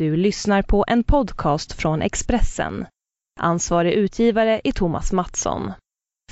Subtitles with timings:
[0.00, 2.86] Du lyssnar på en podcast från Expressen.
[3.40, 5.72] Ansvarig utgivare är Thomas Mattsson.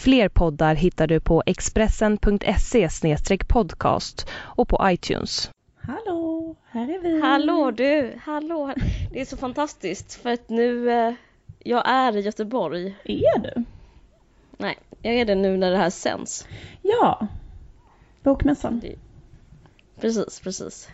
[0.01, 2.89] Fler poddar hittar du på expressen.se
[3.49, 5.51] podcast och på iTunes.
[5.81, 7.21] Hallå, här är vi.
[7.21, 8.75] Hallå du, hallå.
[9.13, 11.15] Det är så fantastiskt för att nu, eh,
[11.59, 12.97] jag är i Göteborg.
[13.05, 13.65] Är du?
[14.57, 16.47] Nej, jag är det nu när det här sänds.
[16.83, 17.27] Ja,
[18.23, 18.83] Bokmässan.
[20.01, 20.89] Precis, precis.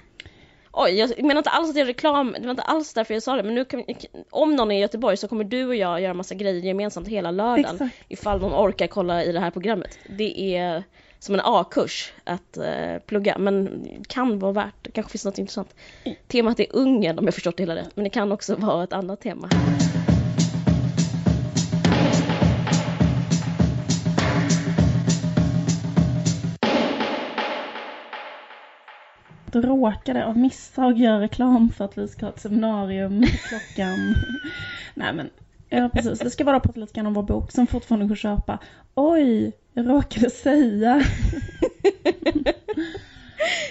[0.76, 3.36] Oj, jag menar inte alls att är reklam, det var inte alls därför jag sa
[3.36, 3.84] det, men nu kan,
[4.30, 7.30] om någon är i Göteborg så kommer du och jag göra massa grejer gemensamt hela
[7.30, 7.74] lördagen.
[7.74, 7.96] Exakt.
[8.08, 9.98] Ifall någon orkar kolla i det här programmet.
[10.08, 10.82] Det är
[11.18, 15.74] som en A-kurs att eh, plugga, men kan vara värt, det kanske finns något intressant.
[16.28, 18.92] Temat är Ungern om jag förstått det hela rätt, men det kan också vara ett
[18.92, 19.50] annat tema.
[29.54, 34.14] Råkade av misstag göra reklam för att vi ska ha ett seminarium klockan...
[34.94, 35.30] Nej men,
[35.68, 36.18] ja precis.
[36.18, 38.58] Det ska vara prata lite grann om vår bok som fortfarande går att köpa.
[38.94, 41.02] Oj, jag råkade säga.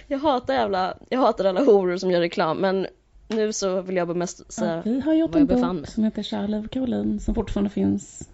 [0.08, 2.88] Jag hatar jävla, jag hatar alla horor som gör reklam, men
[3.28, 6.24] nu så vill jag bara mest säga Ja, vi har gjort en bok som heter
[6.24, 8.30] Kärlev och Caroline som fortfarande finns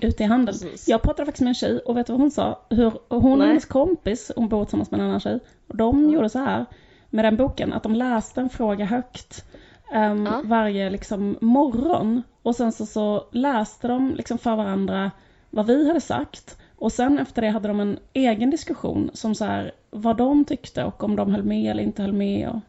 [0.00, 0.58] ute i handeln.
[0.58, 0.88] Precis.
[0.88, 2.60] Jag pratade faktiskt med en tjej och vet du vad hon sa?
[2.70, 6.28] Hur hon och hennes kompis, hon bor tillsammans med en annan tjej, och de gjorde
[6.28, 6.66] så här
[7.10, 9.44] med den boken att de läste en fråga högt
[9.92, 10.42] ehm, Ja.
[10.44, 15.10] varje liksom, morgon och sen så, så läste de liksom för varandra
[15.50, 19.44] vad vi hade sagt och sen efter det hade de en egen diskussion som så
[19.44, 22.48] här vad de tyckte och om de höll med eller inte höll med.
[22.48, 22.60] Och...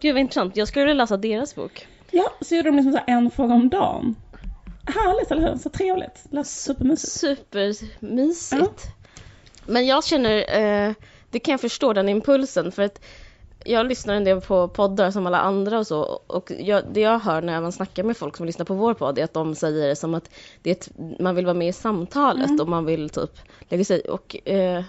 [0.00, 1.86] Gud vad intressant, jag skulle vilja läsa deras bok.
[2.10, 4.16] Ja, så gjorde de liksom så här en fråga om dagen.
[4.86, 5.56] Härligt, eller hur?
[5.56, 6.24] Så trevligt.
[6.30, 7.12] Lät supermysigt.
[7.12, 8.86] Supermysigt.
[9.66, 10.92] Men jag känner, eh,
[11.30, 13.00] det kan jag förstå den impulsen för att
[13.64, 17.18] jag lyssnar en del på poddar som alla andra och så och jag, det jag
[17.18, 19.88] hör när man snackar med folk som lyssnar på vår podd är att de säger
[19.88, 20.30] det som att
[20.62, 20.88] det ett,
[21.20, 23.30] man vill vara med i samtalet och man vill typ
[23.68, 24.84] lägga sig och eh,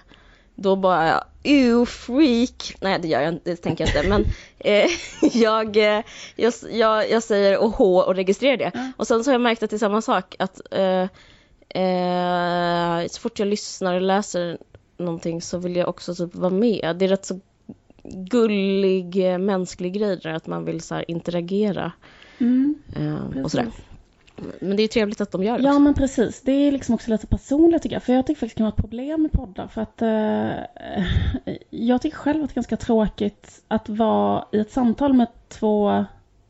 [0.56, 4.26] då bara ew freak, nej det gör jag inte, det tänker jag inte men
[4.60, 4.90] eh,
[5.34, 6.04] jag, eh,
[6.36, 9.64] jag, jag, jag säger och H och registrerar det och sen så har jag märkt
[9.64, 11.08] att det är samma sak att eh,
[11.84, 14.58] eh, så fort jag lyssnar och läser
[14.98, 16.96] någonting så vill jag också typ vara med.
[17.00, 17.40] Det är rätt så
[18.04, 21.92] gullig eh, mänsklig grej där att man vill så interagera
[22.38, 22.76] Mm.
[22.96, 23.68] eh, och sådär.
[24.60, 25.64] Men det är trevligt att de gör det.
[25.64, 28.04] Ja men precis, det är liksom också lite personligt tycker jag.
[28.04, 29.68] För jag tycker faktiskt det kan vara ett problem med poddar.
[29.68, 34.72] För att eh, jag tycker själv att det är ganska tråkigt att vara i ett
[34.72, 36.06] samtal med två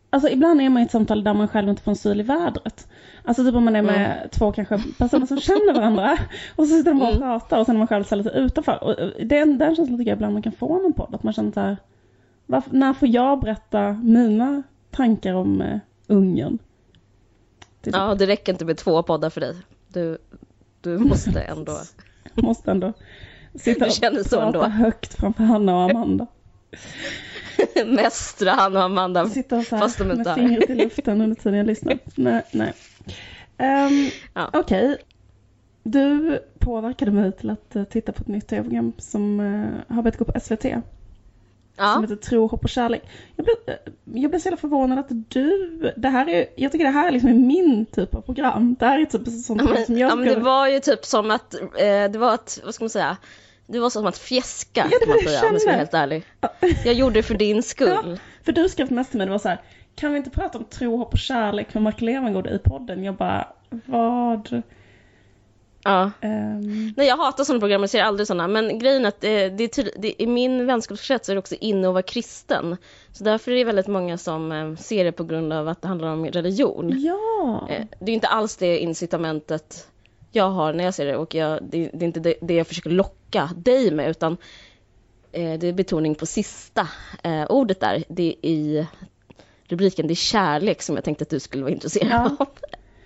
[0.10, 2.24] Alltså ibland är man i ett samtal där man själv inte får en syl i
[2.24, 2.88] vädret.
[3.24, 6.18] Alltså typ om man är med två kanske personer som känner varandra.
[6.56, 8.84] Och så sitter de bara och pratar och sen är man själv sig utanför.
[8.84, 11.16] Och eh, den, den känslan tycker jag ibland man kan få med en podd.
[11.16, 11.78] Att man känner så här,
[12.46, 16.60] varför, när får jag berätta mina tankar om eh, Ungern?
[17.86, 19.56] Det Ja, det räcker inte med två poddar för dig.
[19.88, 20.18] Du,
[20.82, 21.80] du måste ändå...
[22.34, 22.94] Måste ändå
[23.56, 24.64] sitta Du och prata ändå.
[24.64, 26.28] högt framför Hanna och Amanda.
[27.86, 29.30] Mästra han och Amanda.
[29.30, 32.00] Sitta och så Fast de här inte med fingret i luften under tiden jag lyssnar.
[32.16, 32.74] Nej, nej.
[33.58, 34.50] Um, Ja.
[34.54, 34.98] Okej.
[35.84, 40.18] Du påverkade mig till att eh, titta på ett nytt tv-program som eh, har börjat
[40.18, 40.66] gå på SVT.
[41.78, 43.04] Som Ja, heter Tro, hopp och kärlek.
[43.36, 46.86] Jag blev, eh, jag blev så jävla förvånad att du, det här är, jag tycker
[46.86, 48.76] det här är liksom min typ av program.
[48.80, 50.80] Det här är typ sånt ja, program som men, jag ja, men det var ju
[50.80, 53.18] typ som att, eh, det var att, vad ska man säga?
[53.68, 55.94] Det var som att fjäska Ja, det kan man säga om jag ska vara helt
[55.94, 56.26] ärlig.
[56.86, 57.90] Jag gjorde det för din skull.
[58.06, 59.62] Ja, för du skrev mest till mig, det var så här,
[59.96, 63.04] kan vi inte prata om tro, hopp och kärlek med Mark Levengood i podden?
[63.04, 63.48] Jag bara,
[63.86, 64.62] vad?
[65.86, 66.12] Ja.
[66.22, 68.48] Ehm, Nej jag hatar sådana program, jag ser aldrig sådana.
[68.48, 71.56] Men grejen är att det, det är tydlig, det, i min vänskapskrets är det också
[71.56, 72.78] inne att vara kristen.
[73.12, 75.88] Så därför är det väldigt många som eh, ser det på grund av att det
[75.88, 77.00] handlar om religion.
[77.00, 79.88] ja, Eh, det är inte alls det incitamentet
[80.32, 82.68] jag har när jag ser det och jag, det, det är inte det, det jag
[82.68, 84.38] försöker locka dig med utan
[85.32, 86.88] eh, det är betoning på sista
[87.24, 88.04] eh, ordet där.
[88.08, 88.88] Det är i
[89.68, 92.36] rubriken, det är kärlek som jag tänkte att du skulle vara intresserad Ja.
[92.40, 92.48] av.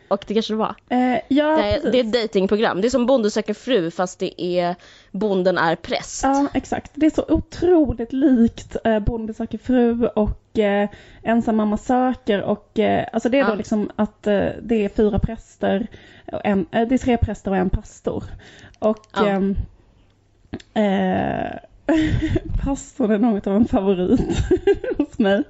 [0.10, 0.76] Och det kanske det var.
[0.90, 2.82] Eh, ja, Det är, det är ett datingprogram.
[2.82, 4.76] Det är som Bonde söker fru fast det är
[5.12, 6.24] Bonden är präst.
[6.24, 6.92] Ja, exakt.
[6.96, 10.90] Det är så otroligt likt eh, Bonde söker fru och eh,
[11.24, 13.56] Ensam mamma söker och eh, alltså det är då Ja.
[13.56, 15.88] liksom att eh, det är fyra präster,
[16.32, 18.24] och en, eh, det är tre präster och en pastor.
[18.80, 19.28] Och Ja.
[19.28, 19.56] ehm,
[20.74, 21.52] eh,
[22.64, 24.20] pastorn är något av en favorit
[24.98, 25.44] hos mig.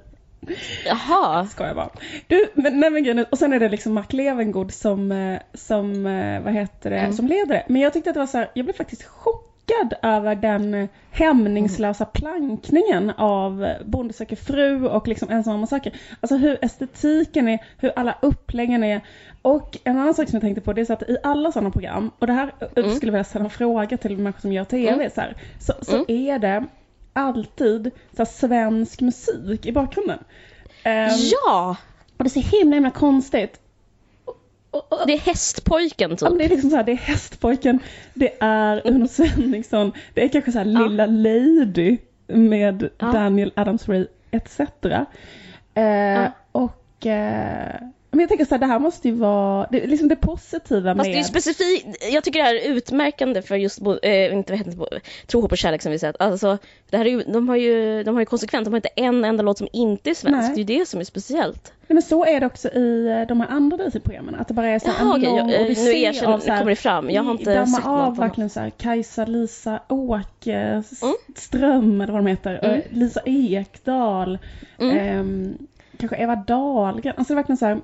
[0.86, 1.46] Jaha.
[1.46, 1.90] Skojar bara.
[2.26, 6.06] Du, men, nej men grejen och sen är det liksom Mark Levengood som, eh, som,
[6.06, 7.12] eh, vad heter det, Mm.
[7.12, 7.64] som leder det.
[7.68, 10.88] Men jag tyckte att det var så här, jag blev faktiskt chockad chockad över den
[11.10, 15.92] hämningslösa plankningen av Bonde söker fru och liksom ensamma söker.
[16.20, 19.00] Alltså hur estetiken är, hur alla uppläggen är.
[19.42, 21.70] Och en annan sak som jag tänkte på det är så att i alla sådana
[21.70, 22.70] program, och det här mm.
[22.70, 25.10] skulle jag vilja ställa en fråga till människor som gör TV, mm.
[25.14, 26.04] så, här, så, så mm.
[26.08, 26.66] är det
[27.12, 30.18] alltid så svensk musik i bakgrunden.
[30.84, 31.76] Um, ja!
[32.16, 33.60] Och det är så himla himla konstigt.
[35.06, 36.20] Det är hästpojken typ.
[36.20, 37.78] Ja, det är liksom så här, det är hästpojken,
[38.14, 40.86] det är Uno Svenningsson, det är kanske så här ja.
[40.86, 43.12] Lilla Lady med ja.
[43.12, 44.60] Daniel Adams-Ray etc.
[45.74, 46.32] Eh, ja.
[46.52, 47.80] Och eh,
[48.10, 51.06] men jag tänker så här, det här måste ju vara, det, liksom det positiva Fast
[51.06, 51.16] med...
[51.16, 54.70] det är specifikt, jag tycker det här är utmärkande för just, äh, inte vad heter
[54.70, 56.16] det, tro, hopp och kärlek som vi sett.
[56.20, 56.58] Alltså,
[56.90, 59.24] det här är ju, de har ju, de har ju konsekvent, de har inte en
[59.24, 60.38] enda låt som inte är svensk.
[60.38, 60.64] Nej.
[60.64, 61.72] Det är ju det som är speciellt.
[61.90, 64.68] Nej, men så är det också i eh, de här andra Disney-programmen, att det bara
[64.68, 67.22] är så Jaha, en lång okay, odyssé nu, erkänner, här, nu kommer det fram, jag
[67.22, 71.14] har inte sett av något verkligen så här, Kajsa, Lisa Åke, mm.
[71.36, 72.80] Ström eller vad de heter, mm.
[72.90, 74.38] Lisa Ekdahl,
[74.78, 74.96] mm.
[74.96, 75.56] eh,
[75.98, 77.80] kanske Eva Dahlgren, alltså det är verkligen så här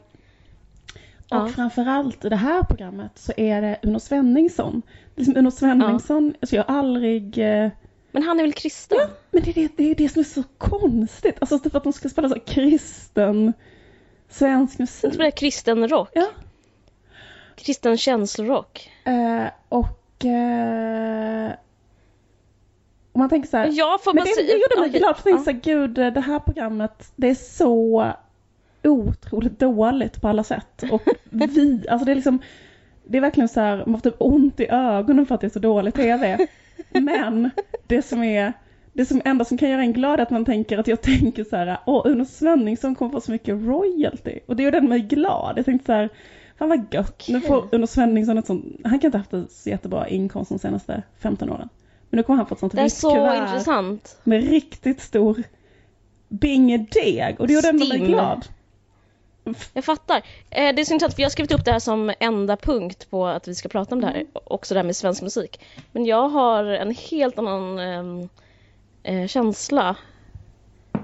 [1.29, 1.43] Ja.
[1.43, 4.83] Och framförallt i det här programmet så är det Uno Svenningsson.
[5.15, 6.35] Liksom Uno Svenningsson, ja.
[6.41, 7.39] alltså jag har aldrig...
[7.39, 7.71] Eh...
[8.11, 8.99] Men han är väl kristen?
[9.01, 11.37] Ja, men det är det, det är det som är så konstigt.
[11.41, 13.53] Alltså typ att de ska spela så kristen
[14.29, 15.11] svensk musik.
[15.11, 16.11] De spelar kristen rock?
[16.13, 16.27] Ja.
[17.57, 18.91] Kristen känslorock?
[19.05, 20.25] Eh, och...
[20.25, 21.53] Eh...
[23.13, 25.45] Och man tänker så här, ja, får men det, det gjorde mig glad, för jag
[25.45, 28.13] tänkte så här, gud det här programmet, det är så
[28.87, 30.85] otroligt dåligt på alla sätt.
[30.91, 32.39] Och vi, alltså det är liksom,
[33.05, 35.51] det är verkligen så här, man får typ ont i ögonen för att det är
[35.51, 36.47] så dålig TV.
[36.93, 37.51] Men
[37.87, 38.53] det som är,
[38.93, 41.45] det som enda som kan göra en glad är att man tänker att jag tänker
[41.45, 44.39] så här, åh Uno Svenningsson kommer få så mycket royalty.
[44.47, 45.59] Och det gör den mig glad.
[45.59, 46.09] Jag tänkte så här,
[46.59, 47.23] fan vad gött.
[47.23, 47.35] Okay.
[47.35, 50.59] Nu får Uno Svenningsson ett sånt, han kan inte ha haft så jättebra inkomst de
[50.59, 51.69] senaste 15 åren.
[52.11, 53.15] Men nu kommer han få ett sånt vitt kuvert.
[53.15, 54.19] Det är så intressant.
[54.25, 55.43] Med riktigt stor
[56.29, 57.37] bingedeg.
[57.39, 58.47] Och det gjorde ändå mig glad.
[59.73, 60.17] Jag fattar.
[60.51, 63.11] Eh, det är så intressant för jag har skrivit upp det här som enda punkt
[63.11, 64.15] på att vi ska prata om det här.
[64.15, 64.27] Mm.
[64.33, 65.61] Också det här med svensk musik.
[65.93, 68.29] Men jag har en helt annan ehm,
[69.03, 69.97] eh, känsla.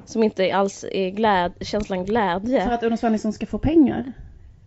[0.05, 2.65] Som inte alls är gläd känslan glädje.
[2.65, 4.13] För att Uno Svenningsson ska få pengar?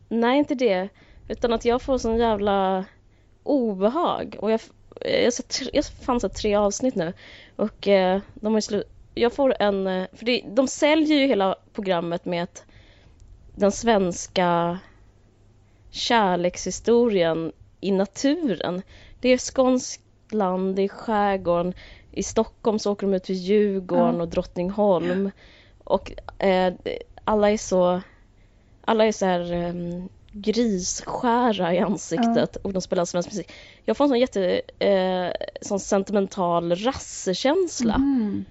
[0.10, 0.90] Nej, inte det.
[1.28, 2.86] Utan att jag får sån jävla
[3.44, 4.36] obehag.
[4.40, 4.62] Och jag,
[5.02, 5.34] jag, jag,
[5.74, 7.14] jag fann så tre avsnitt nu.
[7.56, 8.88] Och eh, de har ju slut...
[9.14, 9.88] Jag får en...
[9.88, 12.66] Eh, för det, de säljer ju hela programmet med att
[13.56, 14.80] den svenska
[15.92, 18.82] kärlekshistorien i naturen.
[19.20, 21.74] Det är skånskt land, det är skärgården.
[22.12, 25.32] I Stockholm så åker de ut till Djurgården och Drottningholm.
[25.84, 26.12] Och
[26.44, 26.74] eh,
[27.24, 28.02] alla är så
[28.86, 33.52] alla är så här um, grisskära i ansiktet och de spelar svensk musik.
[33.86, 37.96] Jag får en sån jätte eh, sån sentimental rassekänsla.
[37.96, 38.46] Mm.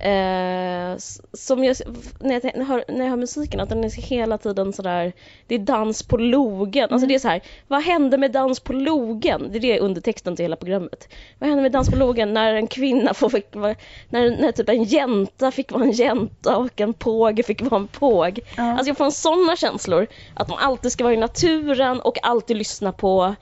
[0.00, 0.96] Eh,
[1.32, 1.76] som jag,
[2.20, 5.12] när jag, hör, när jag hör musiken, att den är hela tiden sådär,
[5.46, 6.82] det är dans på logen.
[6.82, 7.08] Alltså mm.
[7.08, 9.48] det är så här, vad hände med dans på logen?
[9.52, 11.08] Det är det undertexten till hela programmet.
[11.38, 14.84] Vad hände med dans på logen när en kvinna får, fick, när, när typ en
[14.84, 18.40] jänta fick vara en jänta och en påge fick vara en påg.
[18.56, 18.72] Ja.
[18.72, 22.92] Alltså jag får sådana känslor, att man alltid ska vara i naturen och alltid lyssna
[22.92, 23.34] på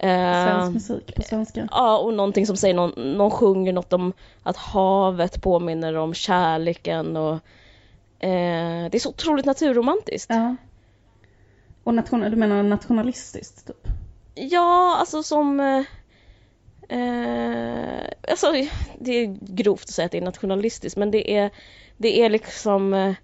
[0.00, 1.68] Svensk musik på svenska.
[1.70, 4.12] Ja, och någonting som säger, någon, någon sjunger något om
[4.46, 7.34] att havet påminner om kärleken och
[8.18, 10.30] eh, det är så otroligt naturromantiskt.
[10.30, 10.56] Ja.
[11.84, 13.88] Och nation, du menar nationalistiskt typ?
[14.34, 15.82] Ja, alltså som eh,
[16.98, 18.52] eh, alltså,
[18.98, 21.50] det är grovt att säga att det är nationalistiskt men det är,
[21.96, 23.14] det är liksom eh,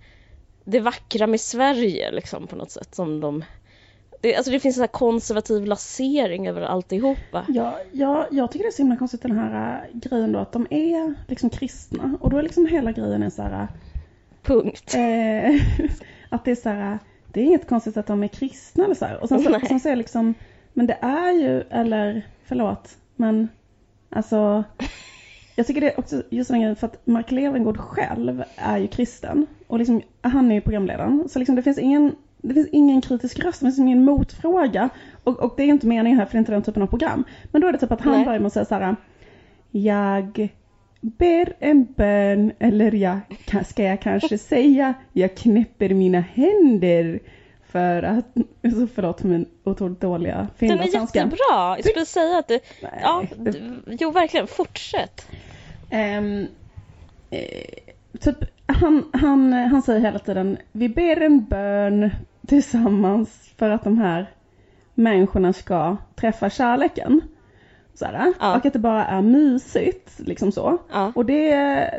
[0.65, 3.45] det vackra med Sverige liksom på något sätt som de
[4.23, 7.47] det, alltså det finns en konservativ lasering över alltihopa.
[7.49, 10.53] Ja, ja, jag tycker det är så himla konstigt den här äh, grejen då att
[10.53, 13.63] de är liksom kristna och då är liksom hela grejen är så här.
[13.63, 13.69] Äh,
[14.43, 14.95] Punkt.
[14.99, 15.61] Eh,
[16.29, 16.99] att det är så här, äh,
[17.33, 19.23] det är inget konstigt att de är kristna eller så här.
[19.23, 20.35] Och sen, så, sen så är liksom,
[20.73, 23.49] men det är ju, eller förlåt, men
[24.11, 24.65] alltså
[25.57, 28.87] jag tycker det är också just den grejen för att Mark Levengood själv är ju
[28.87, 31.29] kristen och liksom, han är ju programledaren.
[31.29, 34.89] Så liksom det finns ingen det finns ingen kritisk röst, det finns ingen motfråga.
[35.25, 37.25] Och, och det är inte meningen här för det är inte den typen av program.
[37.53, 38.25] Men då är det typ att han Nej.
[38.25, 38.97] börjar med att säga så här.
[39.71, 40.49] Jag
[41.01, 43.21] ber en bön eller jag,
[43.67, 47.21] ska jag kanske säga jag knäpper mina händer
[47.69, 48.27] för att,
[48.63, 51.19] så förlåt för min otroligt dåliga finlandssvenska.
[51.19, 51.77] Den är jättebra!
[51.77, 53.61] Jag skulle säga att det, Nej, ja, det...
[53.87, 55.27] jo verkligen, fortsätt.
[55.93, 56.47] Um,
[57.31, 57.65] eh,
[58.21, 62.11] typ, han, han, han säger hela tiden, vi ber en bön
[62.47, 64.27] tillsammans för att de här
[64.95, 67.21] människorna ska träffa kärleken.
[67.95, 68.57] Såhär, Ja.
[68.57, 70.79] Och att det bara är mysigt, liksom så.
[70.93, 71.13] Ja.
[71.15, 71.55] Och det,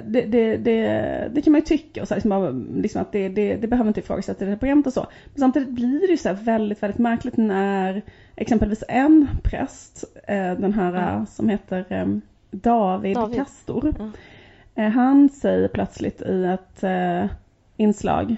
[0.07, 3.29] det, det, det, det kan man ju tycka, och så här, liksom, liksom att det,
[3.29, 5.07] det, det behöver inte ifrågasätta det programmet och så.
[5.33, 8.01] Men samtidigt blir det ju så här väldigt, väldigt märkligt när
[8.35, 12.07] exempelvis en präst, eh, den här eh, som heter eh,
[12.51, 13.37] David, David.
[13.37, 13.93] Castor,
[14.75, 14.83] Ja.
[14.83, 16.83] eh, han säger plötsligt i ett
[17.77, 18.35] inslag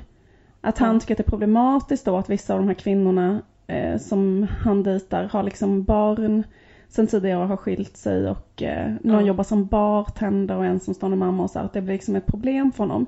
[0.66, 3.98] att han tycker att det är problematiskt då att vissa av de här kvinnorna eh,
[3.98, 6.44] som han dejtar har liksom barn
[6.90, 9.28] sen tidigare har skilt sig och eh, någon Ja.
[9.28, 12.16] jobbar som bartender och en som med mamma och så här, att det blir liksom
[12.16, 13.06] ett problem för honom.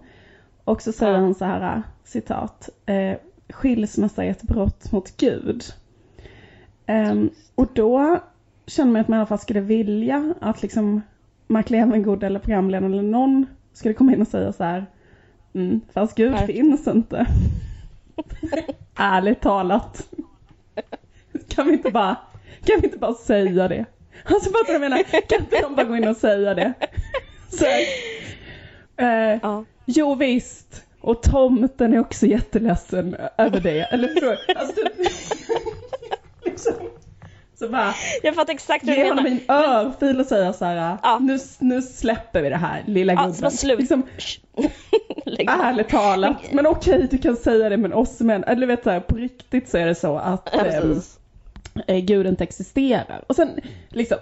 [0.63, 1.19] Och så säger Ja.
[1.19, 3.17] han så här, citat, eh,
[3.49, 5.63] skilsmässa är ett brott mot Gud.
[6.85, 8.19] Ehm, och då
[8.65, 11.01] känner man att man i alla fall skulle vilja att liksom
[11.47, 14.85] Mark Levengood eller programledaren eller någon skulle komma in och säga så här,
[15.57, 16.47] mm, fast Gud Varför?
[16.47, 17.25] finns inte.
[18.95, 20.07] Ärligt talat.
[21.47, 22.15] Kan vi inte bara,
[22.65, 23.85] kan vi inte bara säga det?
[24.23, 25.03] Alltså fattar du vad jag menar?
[25.21, 26.73] Kan inte de bara gå in och säga det?
[27.49, 27.65] Så,
[29.03, 29.65] eh, Ja.
[29.85, 33.79] jo visst, och tomten är också jätteledsen över det.
[33.81, 34.37] Eller förstår?
[34.55, 35.11] Alltså, typ,
[36.45, 36.73] liksom,
[37.59, 39.37] så bara Jag fattar exakt hur du ge honom menar.
[39.39, 41.19] en örfil och säga så här, Ja.
[41.21, 43.51] nu, nu släpper vi det här lilla Ja, gubben.
[43.51, 43.79] slut.
[43.79, 44.03] Liksom,
[45.47, 48.89] ärligt talat, men okej du kan säga det men oss män, eller du vet så
[48.89, 51.01] här, på riktigt så är det så att Ja, ehm,
[51.87, 53.23] eh, Gud inte existerar.
[53.27, 53.59] Och sen
[53.89, 54.17] liksom,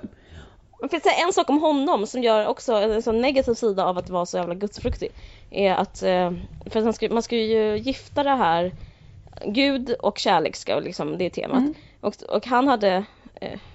[0.81, 3.97] Man kan säga en sak om honom som gör också en sån negativ sida av
[3.97, 5.09] att vara så jävla gudsfruktig.
[5.51, 6.31] Är att, eh,
[6.69, 8.71] för man ska, man ska ju gifta det här,
[9.45, 11.57] Gud och kärlek ska liksom, det är temat.
[11.57, 11.73] Mm.
[12.01, 13.03] Och, och han hade,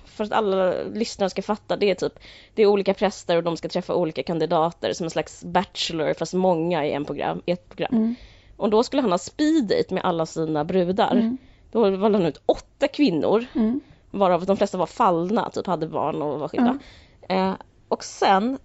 [0.05, 2.19] för att alla lyssnare ska fatta, det är typ,
[2.55, 6.35] det är olika präster och de ska träffa olika kandidater som en slags bachelor fast
[6.35, 7.95] många i, en program, i ett program.
[7.95, 8.14] Mm.
[8.57, 11.12] Och då skulle han ha speed date med alla sina brudar.
[11.12, 11.38] Mm.
[11.73, 16.23] Då valde han ut åtta kvinnor mm, varav de flesta var fallna, typ hade barn
[16.23, 16.79] och var skilda.
[17.29, 17.52] Eh,
[17.88, 18.59] och sen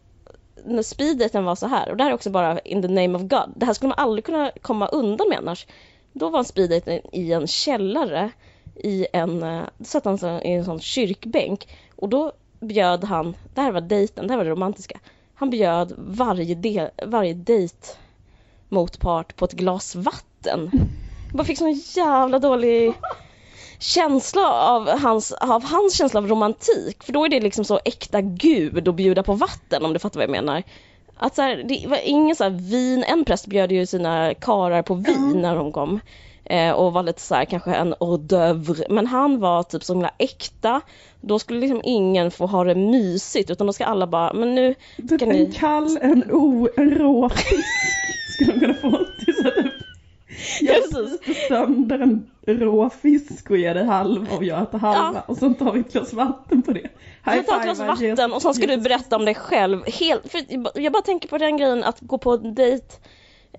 [0.66, 3.22] när speeddaten var så här, och det här är också bara in the name of
[3.22, 5.68] God, det här skulle man aldrig kunna komma undan med annars.
[6.14, 8.32] Då var en speeddaten i en källare
[8.76, 13.72] i en, eh, satt han i en sån kyrkbänk och då bjöd han, det här
[13.72, 15.00] var dejten, det här var det romantiska,
[15.36, 17.88] han bjöd varje, del, varje dejt
[18.70, 20.70] motpart på ett glas vatten.
[21.28, 22.94] Jag bara fick sån jävla dålig
[23.80, 27.04] känsla av hans, av hans känsla av romantik.
[27.04, 30.20] För då är det liksom så äkta gud att bjuda på vatten om du fattar
[30.20, 30.64] vad jag menar.
[31.18, 34.82] Att så här, det var ingen så här vin, en präst bjöd ju sina karar
[34.82, 36.00] på vin när de kom.
[36.46, 38.86] Eh, och var lite så här, kanske en hors d'oeuvre.
[38.90, 40.82] Men han var typ så himla äkta.
[41.22, 44.74] Då skulle liksom ingen få ha det mysigt utan då ska alla bara, men nu
[44.98, 47.30] typ Ska en ni- kall, en o, en rå
[48.34, 48.90] skulle de kunna få
[49.26, 49.74] till så att typ,
[50.62, 55.38] jag sliter sönder en rå fisk och ger dig halva och jag äter halva och
[55.38, 56.88] så tar vi ett glas vatten på det.
[57.26, 59.80] Du tar ett glas vatten och sen ska du berätta om dig själv.
[60.00, 60.36] Helt,
[60.76, 62.86] jag bara tänker på den grejen att gå på en dejt.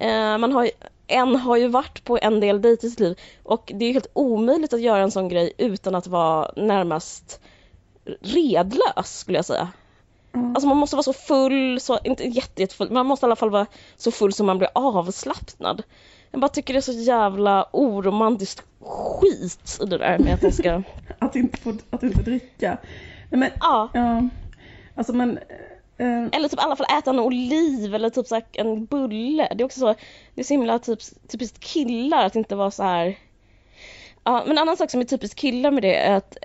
[0.00, 0.70] Eh, man har ju,
[1.06, 4.10] en har ju varit på en del dejter i sitt liv och det är helt
[4.12, 7.40] omöjligt att göra en sån grej utan att vara närmast
[8.20, 9.68] redlös skulle jag säga.
[10.32, 10.40] Ja.
[10.40, 13.36] Alltså man måste vara så full, så, inte jätte, jättefull, men man måste i alla
[13.36, 15.82] fall vara så full som man blir avslappnad.
[16.30, 20.52] Jag bara tycker det är så jävla oromantiskt skit i det där med att man
[20.52, 20.82] ska...
[21.18, 22.78] Att inte, få, att inte dricka.
[23.30, 23.88] Nej, men, Ja.
[23.94, 24.28] ja.
[24.94, 25.38] Alltså men,
[25.98, 29.48] eh, Eller typ i alla fall äta en oliv eller typ så en bulle.
[29.54, 29.94] Det är också så,
[30.34, 30.98] det är så himla typ,
[31.28, 33.18] typiskt killar att inte vara så här.
[34.24, 36.36] Ja, men en annan sak som är typiskt killar med det är att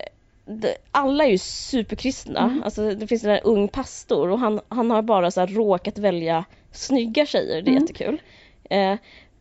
[0.46, 2.40] det, alla är ju superkristna.
[2.40, 2.64] Mm.
[2.64, 6.46] Alltså det finns en ung pastor och han, han har bara så här råkat välja
[6.72, 7.82] snygga tjejer, det är Mm.
[7.82, 8.22] jättekul.
[8.70, 8.96] Eh,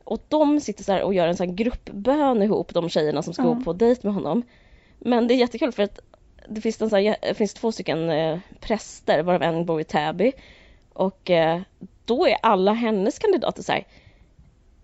[0.04, 3.34] och de sitter så här och gör en sån här gruppbön ihop, de tjejerna som
[3.34, 3.48] ska Ja.
[3.48, 4.42] gå på dejt med honom.
[4.98, 5.98] Men det är jättekul för att
[6.50, 10.32] det finns, en så här, finns två stycken eh, präster, varav en bor i Täby.
[10.92, 11.60] Och eh,
[12.04, 13.84] då är alla hennes kandidater så här.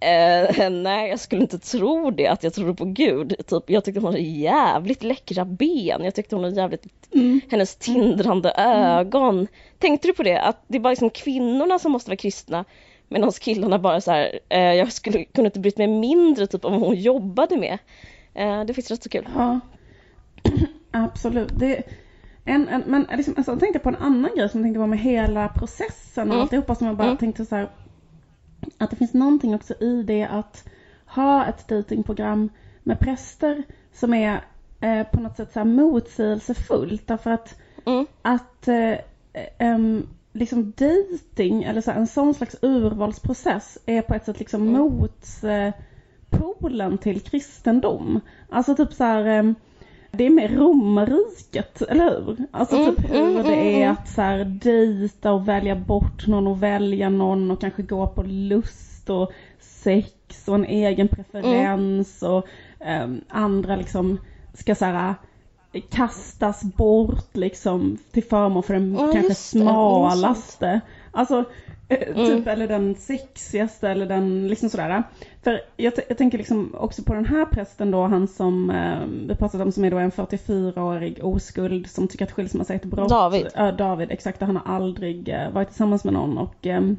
[0.00, 3.34] Eh, nej, jag skulle inte tro det, att jag tror på Gud.
[3.46, 6.04] Typ, jag tyckte hon hade jävligt läckra ben.
[6.04, 9.46] Jag tyckte hon hade jävligt, mm, hennes tindrande ögon.
[9.78, 10.40] Tänkte du på det?
[10.40, 12.64] Att det är bara liksom kvinnorna som måste vara kristna.
[13.08, 16.74] Medan killarna bara så här, eh, jag skulle kunna inte brytt mig mindre typ om
[16.82, 17.78] hon jobbade med.
[18.34, 19.28] Eh, det finns rätt så kul.
[19.34, 19.60] ja.
[21.04, 21.58] Absolut.
[21.58, 21.82] Det,
[22.44, 24.86] en, en, men liksom, alltså, jag tänkte på en annan grej som jag tänkte var
[24.86, 26.42] med hela processen och Mm.
[26.42, 27.16] alltihopa som jag bara Mm.
[27.16, 27.68] tänkte så här.
[28.78, 30.68] Att det finns någonting också i det att
[31.06, 32.48] ha ett datingprogram
[32.82, 33.62] med präster
[33.92, 34.40] som är
[34.80, 37.06] eh, på något sätt så här motsägelsefullt.
[37.06, 38.06] Därför att Mm.
[38.22, 38.94] att eh,
[39.58, 44.62] em, liksom dating eller så här, en sån slags urvalsprocess är på ett sätt liksom
[44.68, 44.72] Mm.
[46.30, 48.20] motpolen till kristendom.
[48.50, 49.54] Alltså typ så här
[50.16, 52.36] det är mer romarriket, eller hur?
[52.50, 53.92] Alltså Mm, typ hur mm, det mm, är mm.
[53.92, 58.22] att så här dejta och välja bort någon och välja någon och kanske gå på
[58.22, 62.46] lust och sex och en egen preferens och
[62.80, 64.18] ehm, andra liksom
[64.54, 65.14] ska så här
[65.90, 69.18] kastas bort liksom till förmån för den Ja, kanske.
[69.18, 70.80] Mm, smalaste.
[71.12, 71.44] Alltså eh,
[71.88, 72.14] Mm.
[72.14, 75.02] typ eller den sexigaste eller den liksom sådär.
[75.42, 79.34] För jag, jag tänker liksom också på den här prästen då, han som eh, vi
[79.34, 83.08] pratade om som är då en 44-årig oskuld som tycker att skilsmässa är ett brott.
[83.08, 83.48] David.
[83.54, 84.40] Ja, David, exakt.
[84.40, 86.96] Och han har aldrig eh, varit tillsammans med någon och ehm,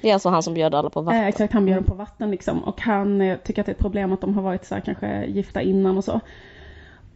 [0.00, 1.20] Det är alltså han som bjöd alla på vatten.
[1.20, 2.64] Eh, exakt, han bjöd dem på vatten liksom.
[2.64, 4.82] Och han eh, tycker att det är ett problem att de har varit så här,
[4.82, 6.20] kanske gifta innan och så.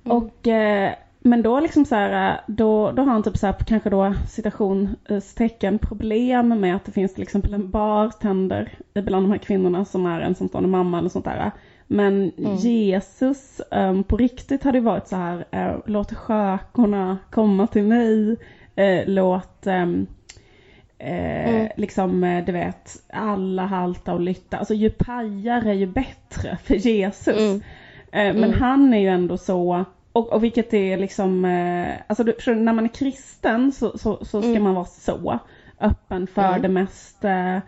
[0.05, 0.93] Och, eh,
[1.25, 4.15] men då liksom så här, eh, då, då har han typ så här, kanske då
[4.29, 10.07] citationstecken problem med att det finns till exempel en bartender bland de här kvinnorna som
[10.07, 11.51] är ensamstående mamma eller sånt där.
[11.87, 17.83] Men Jesus um, på riktigt hade ju varit så här, eh, låt skökorna komma till
[17.85, 18.37] mig,
[18.77, 19.67] eh, låt
[20.99, 21.69] Eh, Mm.
[21.77, 24.59] Liksom, eh, du vet, alla halta och lytta.
[24.59, 27.39] Alltså ju pajare ju bättre för Jesus.
[27.39, 27.55] Mm.
[28.13, 28.61] Eh, men Mm.
[28.61, 32.73] han är ju ändå så, och, och vilket är liksom, eh, alltså du, förstår när
[32.73, 34.63] man är kristen så, så, så ska Mm.
[34.63, 35.39] man vara så
[35.81, 36.63] öppen för Mm.
[36.63, 37.59] det mest, eh,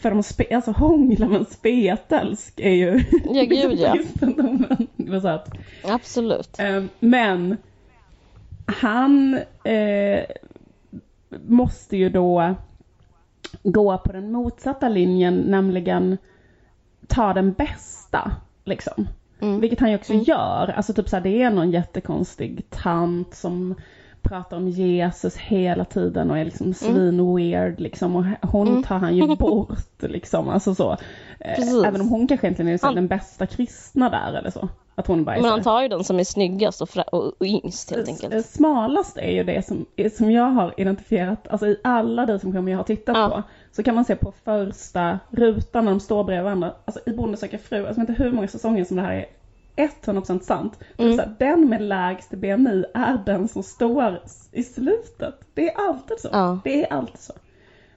[0.00, 3.92] för de spe, alltså hångla med spetälsk är ju Ja, gud, ja.
[3.96, 4.88] kristendomen.
[5.26, 5.48] Att,
[5.84, 6.58] Absolut.
[6.58, 7.56] Eh, Men
[8.66, 9.34] han
[9.64, 10.24] eh,
[11.46, 12.54] måste ju då
[13.62, 16.18] gå på den motsatta linjen, nämligen
[17.06, 18.32] ta den bästa.
[18.64, 19.08] Liksom.
[19.40, 19.60] Mm.
[19.60, 20.24] Vilket han ju också Mm.
[20.24, 20.72] gör.
[20.76, 23.74] Alltså typ så här, det är någon jättekonstig tant som
[24.22, 28.82] pratar om Jesus hela tiden och är liksom svin weird liksom och hon Mm.
[28.82, 30.48] tar han ju bort liksom.
[30.48, 30.92] Alltså så.
[31.40, 31.84] Eh, Precis.
[31.84, 34.68] Även om hon kanske egentligen är så Han- den bästa kristna där eller så.
[34.96, 37.90] Att hon bara Men han tar ju den som är snyggast och, och, och yngst
[37.90, 38.46] helt enkelt.
[38.46, 39.86] Smalast är ju det som,
[40.16, 43.28] som jag har identifierat, alltså i alla datingprogram jag har tittat Ja.
[43.28, 43.42] på,
[43.76, 47.36] så kan man se på första rutan när de står bredvid varandra, alltså i Bonde
[47.36, 49.26] söker fru, alltså jag vet inte hur många säsonger som det här
[49.76, 50.78] är 100% sant.
[50.98, 51.16] Mm.
[51.16, 54.20] Så här, den med lägst BMI är den som står
[54.52, 55.34] i slutet.
[55.54, 56.28] Det är alltid så.
[56.32, 56.58] Ja.
[56.64, 57.32] Det är alltid så.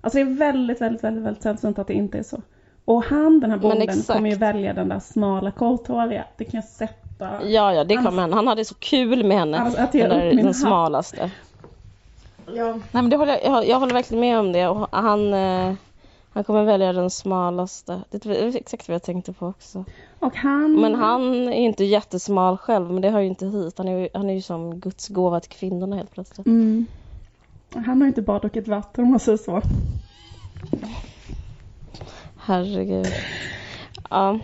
[0.01, 2.41] Alltså det är väldigt, väldigt, väldigt, väldigt sällsynt att det inte är så.
[2.85, 6.25] Och han, den här bonden, kommer ju välja den där smala korthåriga.
[6.37, 7.29] Det kan jag sätta.
[7.45, 8.33] Ja, ja, det kommer han.
[8.33, 9.71] Han hade så kul med henne.
[9.77, 10.55] Jag Den, där, den hatt.
[10.55, 11.31] smalaste.
[12.55, 12.71] Ja.
[12.73, 14.67] Nej, men det håller, jag- jag, håller verkligen med om det.
[14.67, 15.73] Och han, eh,
[16.33, 18.01] han kommer välja den smalaste.
[18.09, 19.85] Det är exakt vad jag tänkte på också.
[20.19, 20.73] Och han...
[20.81, 23.77] Men han är inte jättesmal själv, men det hör ju inte hit.
[23.77, 26.47] Han är han är ju som Guds gåva till kvinnorna helt plötsligt.
[26.47, 26.85] Mm.
[27.73, 29.61] Han har inte bara druckit vatten om man säger så.
[32.37, 33.05] Herregud.
[34.09, 34.39] Ja.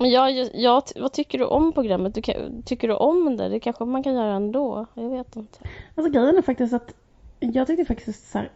[0.00, 2.14] Men jag, jag, vad tycker du om programmet?
[2.14, 2.22] Du
[2.64, 3.48] tycker du om det?
[3.48, 4.86] Det kanske man kan göra ändå.
[4.94, 5.58] Jag vet inte.
[5.94, 6.94] Alltså grejen är faktiskt att
[7.40, 8.50] jag tyckte faktiskt så här,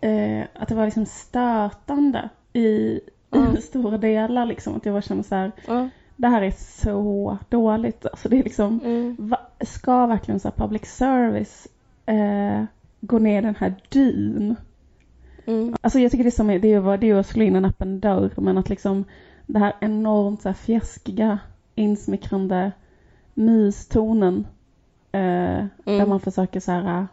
[0.00, 3.00] eh, att det var liksom stötande i,
[3.32, 3.56] Mm.
[3.56, 4.76] i stora delar liksom.
[4.76, 5.88] Att jag bara kände så här, Ja.
[6.16, 8.06] det här är så dåligt.
[8.06, 9.16] Alltså det är liksom, Mm.
[9.18, 11.68] va, ska verkligen så här public service
[12.06, 12.64] eh,
[13.00, 14.56] gå ner den här dyn?
[15.46, 15.74] Mm.
[15.80, 18.00] Alltså jag tycker det är som, det är det är att slå in en öppen
[18.00, 19.04] dörr men att liksom
[19.46, 21.38] det här enormt så här fjäskiga,
[21.74, 22.72] insmickrande
[23.34, 24.46] mystonen
[25.12, 27.06] eh, där man försöker så här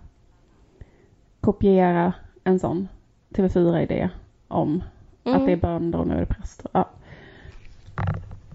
[1.41, 2.87] kopiera en sån
[3.29, 4.09] TV4-idé
[4.47, 4.83] om
[5.23, 5.39] Mm.
[5.39, 6.69] att det är bönder och nu är det präster.
[6.73, 6.89] Ja.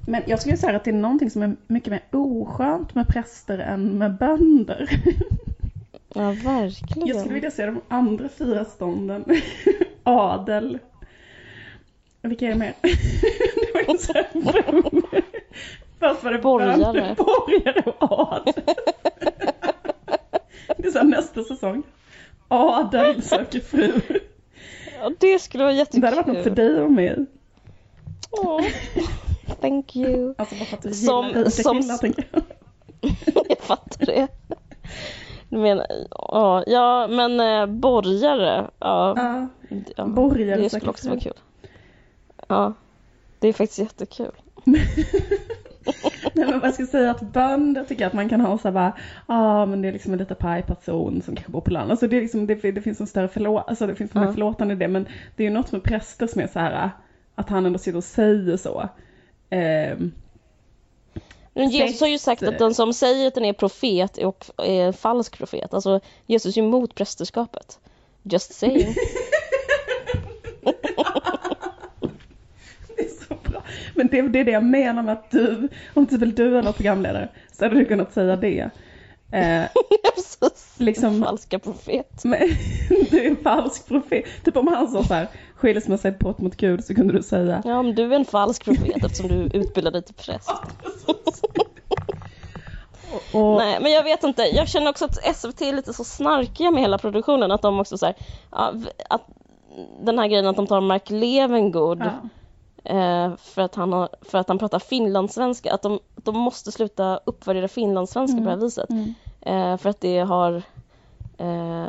[0.07, 3.59] Men jag skulle säga att det är någonting som är mycket mer oskönt med präster
[3.59, 4.90] än med bönder.
[6.14, 7.09] Ja, verkligen.
[7.09, 9.25] Jag skulle vilja se de andra fyra stånden.
[10.03, 10.79] Adel.
[12.23, 12.73] Vilka är det mer?
[13.55, 14.12] det var ju så.
[15.99, 16.77] Först var det Borgare.
[16.77, 18.55] bönder, borgare och adel.
[20.77, 21.83] det är så nästa säsong.
[22.53, 23.93] Adel söker fru.
[25.01, 26.01] Ja, det skulle vara jättekul.
[26.01, 27.27] Det hade varit något för dig med i.
[28.31, 28.61] Åh,
[29.61, 30.35] Thank you.
[30.38, 32.43] Alltså bara för att du Som- gillar som- killar tänker jag.
[33.49, 34.29] Jag fattar det.
[35.49, 38.71] Menar, ja, ja men eh, borgare.
[38.79, 39.49] Ja, Ja,
[39.97, 40.07] ja.
[40.07, 41.33] borgare Det skulle också vara kul.
[42.49, 42.73] Ja,
[43.38, 44.33] det är faktiskt jättekul.
[46.35, 48.93] Nej men jag ska säga att bönder tycker att man kan ha så här bara,
[49.29, 51.91] ja ah, men det är liksom en lite paj person som kanske bor på landet.
[51.91, 54.33] Alltså det är liksom, det, det finns en större förlåt, alltså det finns en mer
[54.33, 56.91] förlåtande i det men det är ju något med präster som är så här
[57.35, 58.89] att han ändå sitter och säger så.
[59.51, 60.13] Ehm,
[61.53, 64.93] Men Jesus har ju sagt att den som säger att den är profet och är
[64.93, 65.75] falsk profet.
[65.75, 67.79] Alltså Jesus är emot prästerskapet.
[68.23, 68.95] Just saying.
[72.97, 73.63] det är så bra.
[73.95, 76.73] Men det, det är det jag menar med att du, om till exempel du var
[76.73, 78.71] programledare, så hade du kunnat säga det.
[79.31, 79.63] Eh,
[80.15, 80.75] Precis.
[80.79, 82.21] liksom, Falska profet.
[82.25, 82.39] men,
[83.11, 84.25] du är en falsk profet.
[84.45, 87.23] Typ om han sa så här, skilsmässa är ett brott mot Gud, så kunde du
[87.23, 87.63] säga.
[87.65, 90.51] Ja, men du är en falsk profet eftersom du utbildar dig till präst.
[93.33, 94.43] Och, Nej, men jag vet inte.
[94.43, 97.51] Jag känner också att SVT är lite så snarkiga med hela produktionen.
[97.53, 98.15] Att de också så här,
[98.51, 99.23] ja, v- att
[100.05, 102.29] den här grejen att de tar Mark Levengood ja.
[102.85, 105.75] Eh, för, att han har, för att han pratar finlandssvenska.
[105.75, 108.90] Att de, de måste sluta uppvärdera finlandssvenska på det här viset.
[108.90, 109.14] Mm.
[109.40, 110.62] Eh, för att det har
[111.38, 111.87] eh,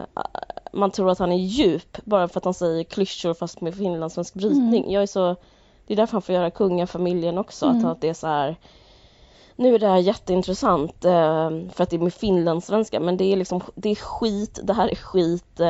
[0.73, 4.33] man tror att han är djup bara för att han säger klyschor fast med finlandssvensk
[4.33, 4.91] brytning.
[4.91, 5.35] Jag är så,
[5.87, 7.65] det är därför han får göra kungafamiljen också.
[7.65, 7.77] Mm.
[7.77, 8.55] Att, att det är så här
[9.55, 13.61] nu är det här jätteintressant för att det är med finlandssvenska men det är liksom
[13.75, 15.61] det är skit, det här är skit.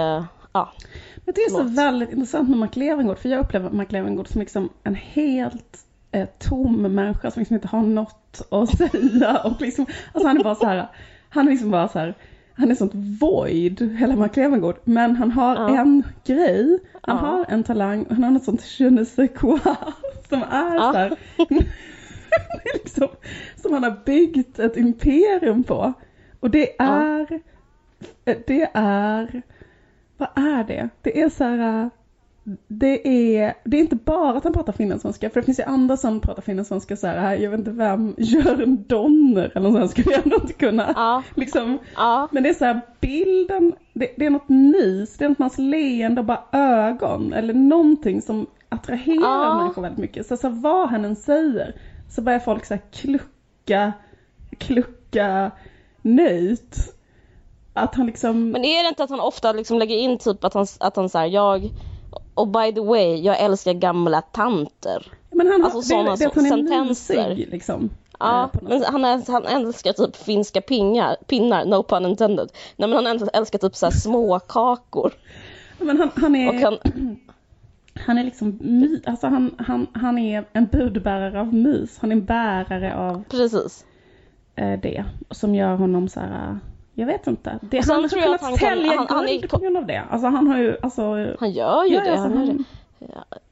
[1.25, 1.31] Eh, ja.
[1.31, 4.41] Men det är så väldigt intressant med Mark Levengood, för jag upplever Mark Levengood som
[4.41, 5.79] liksom en helt
[6.11, 9.37] eh, tom människa som liksom inte har något att säga.
[9.43, 10.87] Och liksom, alltså han är bara så här,
[11.29, 12.17] han är liksom bara så här,
[12.55, 14.75] han är sånt void, hela Mark Levengood.
[14.83, 15.77] Men han har Ja.
[15.81, 17.21] en grej, han Ja.
[17.21, 19.59] har en talang, och han har något sånt je ne sais quoi
[20.29, 20.91] som är Ja.
[20.93, 21.17] så här,
[22.73, 23.07] liksom,
[23.61, 25.93] som han har byggt ett imperium på.
[26.39, 27.39] Och det är,
[28.47, 29.41] det är,
[30.17, 30.89] vad är det?
[31.01, 31.89] Det är så här,
[32.67, 35.97] det är, det är inte bara att han pratar finlandssvenska, för det finns ju andra
[35.97, 40.11] som pratar finlandssvenska så här, jag vet inte vem, Jörn Donner eller något sånt skulle
[40.11, 44.25] jag ändå inte kunna, Ja, liksom, ja, men det är så här, bilden, det, det
[44.25, 48.47] är något mys, det är något med hans leende och bara ögon, eller någonting som
[48.69, 49.57] attraherar Ja.
[49.61, 50.25] människor väldigt mycket.
[50.25, 51.75] Så, så vad han än säger,
[52.09, 53.93] så börjar folk så här klucka,
[54.57, 55.51] klucka
[56.01, 56.95] nöjt.
[57.73, 58.49] Att han liksom...
[58.49, 61.09] men är det inte att han ofta liksom lägger in typ att han, att han
[61.09, 61.69] säger jag
[62.33, 65.07] och by the way, jag älskar gamla tanter.
[65.31, 67.29] Men han, Alltså det, sådana det att han är sentenser.
[67.29, 67.89] mysig liksom.
[68.19, 72.49] Ja, eh, men han, han älskar typ finska pingar, pinnar, no pun intended.
[72.75, 75.13] Nej men han äl- älskar typ så här småkakor.
[75.79, 76.63] Men han, han är...
[76.63, 76.77] Han,
[78.05, 81.97] Han är liksom my, alltså han, han, han är en budbärare av mys.
[81.99, 83.85] Han är en bärare av precis.
[84.55, 85.05] eh, det.
[85.31, 86.59] Som gör honom så här,
[86.93, 87.59] jag vet inte.
[87.61, 89.77] Det, sen han tror jag att han kan- sälja han- han är- guld på grund
[89.77, 90.03] av det.
[90.11, 91.01] Alltså han har ju, alltså.
[91.39, 92.11] Han gör ju ja, det.
[92.11, 92.65] alltså, Han han,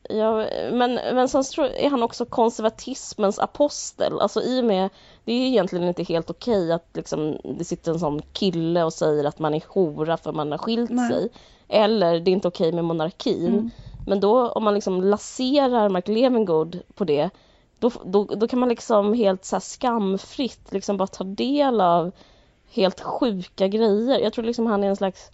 [0.09, 4.19] Ja, men, men sen tror, är han också konservatismens apostel.
[4.19, 4.89] Alltså i och med,
[5.25, 8.93] det är ju egentligen inte helt okej att liksom, det sitter en sån kille och
[8.93, 11.09] säger att man är hora för man har skilt Nej.
[11.11, 11.29] sig.
[11.67, 13.47] Eller det är inte okej med monarkin.
[13.47, 13.69] Mm.
[14.07, 17.29] Men då om man liksom laserar Mark Levengood på det,
[17.79, 22.11] då, då, då kan man liksom helt så skamfritt liksom bara ta del av
[22.71, 24.19] helt sjuka grejer.
[24.19, 25.31] Jag tror liksom han är en slags,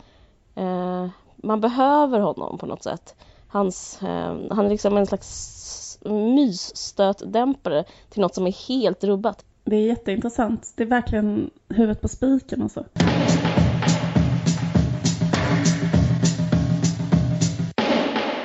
[0.55, 3.15] eh, man behöver honom på något sätt.
[3.47, 9.45] Hans, eh, han är liksom en slags mysstötdämpare till något som är helt rubbat.
[9.63, 10.73] det är jätteintressant.
[10.75, 12.85] Det är verkligen huvudet på spiken alltså.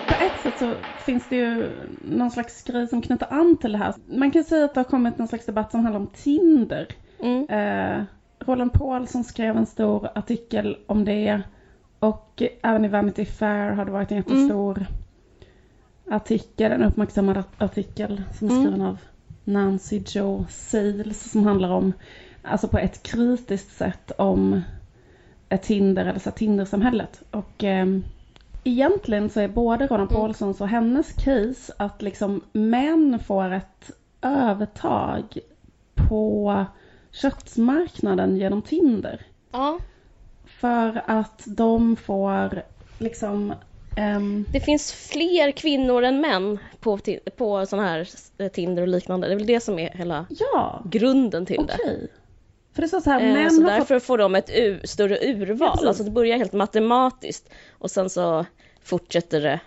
[0.09, 0.75] På ett sätt så
[1.05, 1.71] finns det ju
[2.03, 3.95] någon slags grej som knyter an till det här.
[4.07, 6.89] Man kan säga att det har kommit någon slags debatt som handlar om Tinder.
[7.21, 7.49] Mm.
[7.49, 8.05] Eh,
[8.47, 11.43] Roland Paulsson skrev en stor artikel om det.
[11.99, 14.87] Och även i Vanity Fair har det varit en jättestor
[16.11, 18.65] artikel, en uppmärksammad art- artikel som är Mm.
[18.65, 18.99] skriven av
[19.45, 21.93] Nancy Joe Sales som handlar om,
[22.43, 24.61] alltså på ett kritiskt sätt om
[25.49, 27.23] ett Tinder eller så här Tindersamhället.
[27.31, 28.05] Och ehm,
[28.65, 30.21] egentligen så är både Roland Mm.
[30.23, 33.91] Paulssons och hennes case att liksom män får ett
[34.23, 35.39] övertag
[35.95, 36.65] på
[37.13, 39.21] köttsmarknaden genom Tinder.
[39.53, 39.79] Ja,
[40.45, 42.63] För att de får
[42.99, 43.55] liksom
[43.97, 46.99] ehm, det finns fler kvinnor än män på,
[47.37, 48.09] på sån här
[48.49, 49.27] Tinder och liknande.
[49.27, 51.75] Det är väl det som är hela ja, grunden till det.
[51.83, 52.09] okej.
[52.75, 54.51] För det står så här, Eh, män så har fått därför får de ett
[54.85, 55.79] större urval.
[55.83, 57.49] Ja, alltså det börjar helt matematiskt
[57.79, 58.47] och sen så
[58.83, 59.61] fortsätter det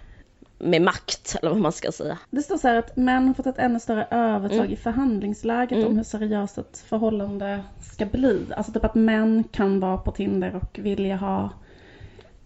[0.60, 2.18] med makt eller vad man ska säga.
[2.30, 4.72] Det står så här att män har fått ett ännu större övertag Mm.
[4.72, 5.88] i förhandlingsläget Mm.
[5.88, 8.46] om hur seriöst ett förhållande ska bli.
[8.58, 11.50] Alltså typ att män kan vara på Tinder och vilja ha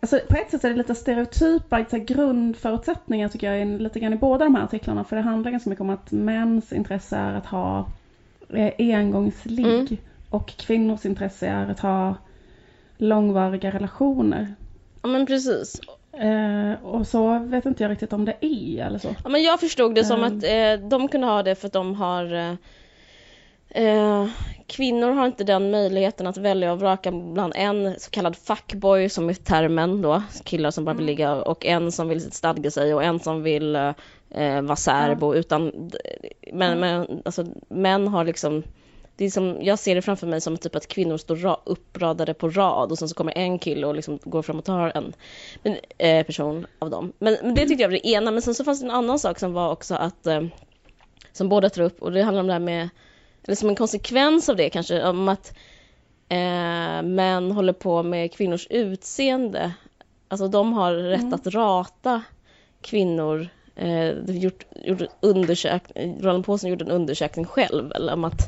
[0.01, 3.99] Alltså på ett sätt är det lite stereotypa så här, grundförutsättningar tycker jag är lite
[3.99, 5.03] grann i båda de här artiklarna.
[5.03, 7.87] För det handlar ganska mycket om att mäns intresse är att ha
[8.49, 9.65] eh, engångsligg.
[9.65, 9.97] Mm.
[10.29, 12.15] Och kvinnors intresse är att ha
[12.97, 14.55] långvariga relationer.
[15.01, 15.81] Ja men precis.
[16.13, 19.15] Eh, och så vet inte jag riktigt om det är eller så.
[19.23, 20.37] Ja, men jag förstod det som Mm.
[20.37, 22.53] att eh, de kunde ha det för att de har eh,
[23.71, 24.27] Eh,
[24.67, 29.29] kvinnor har inte den möjligheten att välja och vraka bland en så kallad fuckboy som
[29.29, 33.03] är termen då, killar som bara vill ligga och en som vill stadga sig och
[33.03, 35.91] en som vill eh, vara särbo utan
[36.53, 38.63] men, men alltså män har liksom
[39.19, 42.33] det är som, jag ser det framför mig som typ att kvinnor står ra, uppradade
[42.33, 45.13] på rad och sen så kommer en kille och liksom går fram och tar en
[45.63, 47.13] men, eh, person av dem.
[47.19, 49.19] Men, men, det tyckte jag var det ena, men sen så fanns det en annan
[49.19, 50.41] sak som var också att eh,
[51.31, 52.89] som båda tar upp och det handlar om det här med
[53.43, 55.53] eller som en konsekvens av det kanske, om att
[56.29, 59.73] eh, män håller på med kvinnors utseende.
[60.27, 61.33] Alltså de har rätt mm.
[61.33, 62.23] att rata
[62.81, 63.47] kvinnor.
[63.75, 68.47] Eh, gjort, gjort undersökning, Roland Paulsen gjorde en undersökning själv eller om att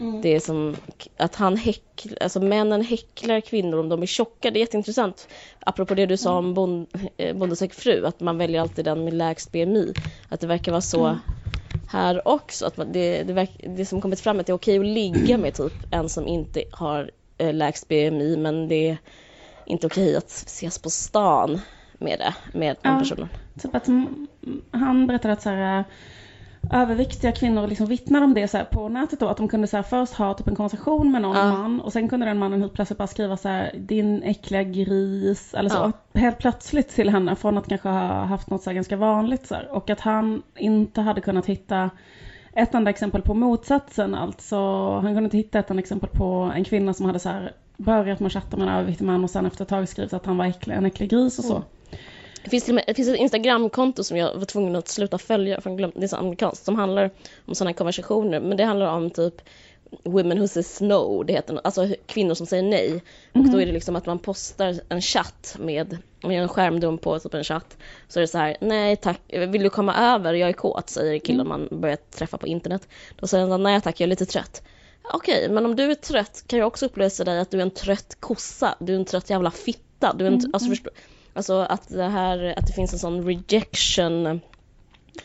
[0.00, 0.20] mm.
[0.20, 0.76] det är som
[1.16, 4.50] att han häcklar, alltså männen häcklar kvinnor om de är tjocka.
[4.50, 5.28] Det är jätteintressant.
[5.60, 6.86] Apropå det du sa om bond,
[7.16, 9.94] eh, Bonde fru, att man väljer alltid den med lägst BMI.
[10.28, 11.18] Att det verkar vara så mm
[11.90, 12.66] här också.
[12.66, 15.38] Att man, det, det, det som kommit fram är att det är okej att ligga
[15.38, 18.98] med typ en som inte har eh, lägst BMI men det är
[19.66, 21.60] inte okej att ses på stan
[21.98, 23.28] med det, med den ja, personen.
[23.62, 23.86] Typ att
[24.70, 25.84] han berättade att så här,
[26.72, 30.12] överviktiga kvinnor liksom vittnar om det så på nätet då, att de kunde så först
[30.12, 31.52] ha typ en konversation med någon ja.
[31.52, 35.54] man och sen kunde den mannen helt plötsligt bara skriva så här, din äckliga gris
[35.54, 35.92] eller så.
[36.12, 36.20] Ja.
[36.20, 39.68] Helt plötsligt till henne från att kanske ha haft något så ganska vanligt så här.
[39.70, 41.90] Och att han inte hade kunnat hitta
[42.52, 44.58] ett enda exempel på motsatsen alltså.
[44.90, 48.20] Han kunde inte hitta ett enda exempel på en kvinna som hade så här börjat
[48.20, 50.36] med att chatta med en överviktig man och sen efter ett tag skrivit att han
[50.36, 51.56] var äcklig, en äcklig gris och så.
[51.56, 51.68] Mm.
[52.50, 55.70] Det finns, med, det finns ett Instagramkonto som jag var tvungen att sluta följa, för
[55.70, 57.10] glöm, det är så amerikanskt, som handlar
[57.46, 58.40] om sådana konversationer.
[58.40, 59.42] Men det handlar om typ
[60.02, 62.88] Women who say no, det heter alltså kvinnor som säger nej.
[62.88, 63.00] Mm.
[63.32, 63.60] Och då mhm.
[63.60, 67.34] är det liksom att man postar en chatt med, om gör en skärmdump på typ
[67.34, 67.76] en chatt,
[68.08, 71.18] så är det så här, nej tack, vill du komma över, jag är kåt, säger
[71.18, 71.68] killen mm.
[71.70, 72.88] man börjar träffa på internet.
[73.16, 74.62] Då säger han, nej tack, jag är lite trött.
[75.12, 77.70] Okej, men om du är trött kan jag också upplösa dig att du är en
[77.70, 80.12] trött kossa, du är en trött jävla fitta.
[80.12, 80.50] Du är en, mm.
[80.52, 80.90] alltså, förstå,
[81.32, 84.40] Alltså att det här, att det finns en sån rejection.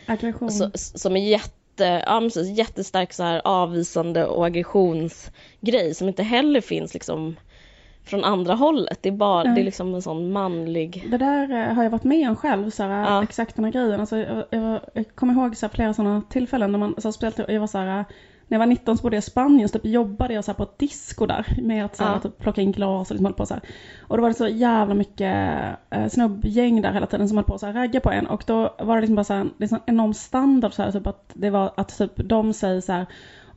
[0.06, 0.52] Aggression.
[0.52, 6.62] Så, som är jätte, ja, precis, jättestark så här avvisande och aggressionsgrej som inte heller
[6.62, 7.36] finns liksom
[8.06, 9.00] från andra hållet.
[9.02, 9.56] Det är bara, mm.
[9.56, 11.08] det är liksom en sån manlig...
[11.12, 13.24] Det där eh, har jag varit med om själv, så här, ja.
[13.24, 14.00] exakt den här grejen.
[14.00, 17.50] Alltså, jag, jag, jag kommer ihåg så här, flera sådana tillfällen när man så speciellt,
[17.50, 18.06] jag var så här
[18.48, 20.64] när jag var 19 så bodde jag i Spanien så typ jobbade jag så på
[20.64, 22.20] ett disco där med att så här, ja.
[22.20, 23.64] typ, plocka in glas och liksom på så här.
[24.00, 25.58] Och då var det så jävla mycket
[25.90, 28.96] eh, snubbgäng där hela tiden som höll på att ragga på en och då var
[28.96, 31.50] det liksom bara så här, det är en enorm standard så här, typ att det
[31.50, 33.06] var att typ de säger så här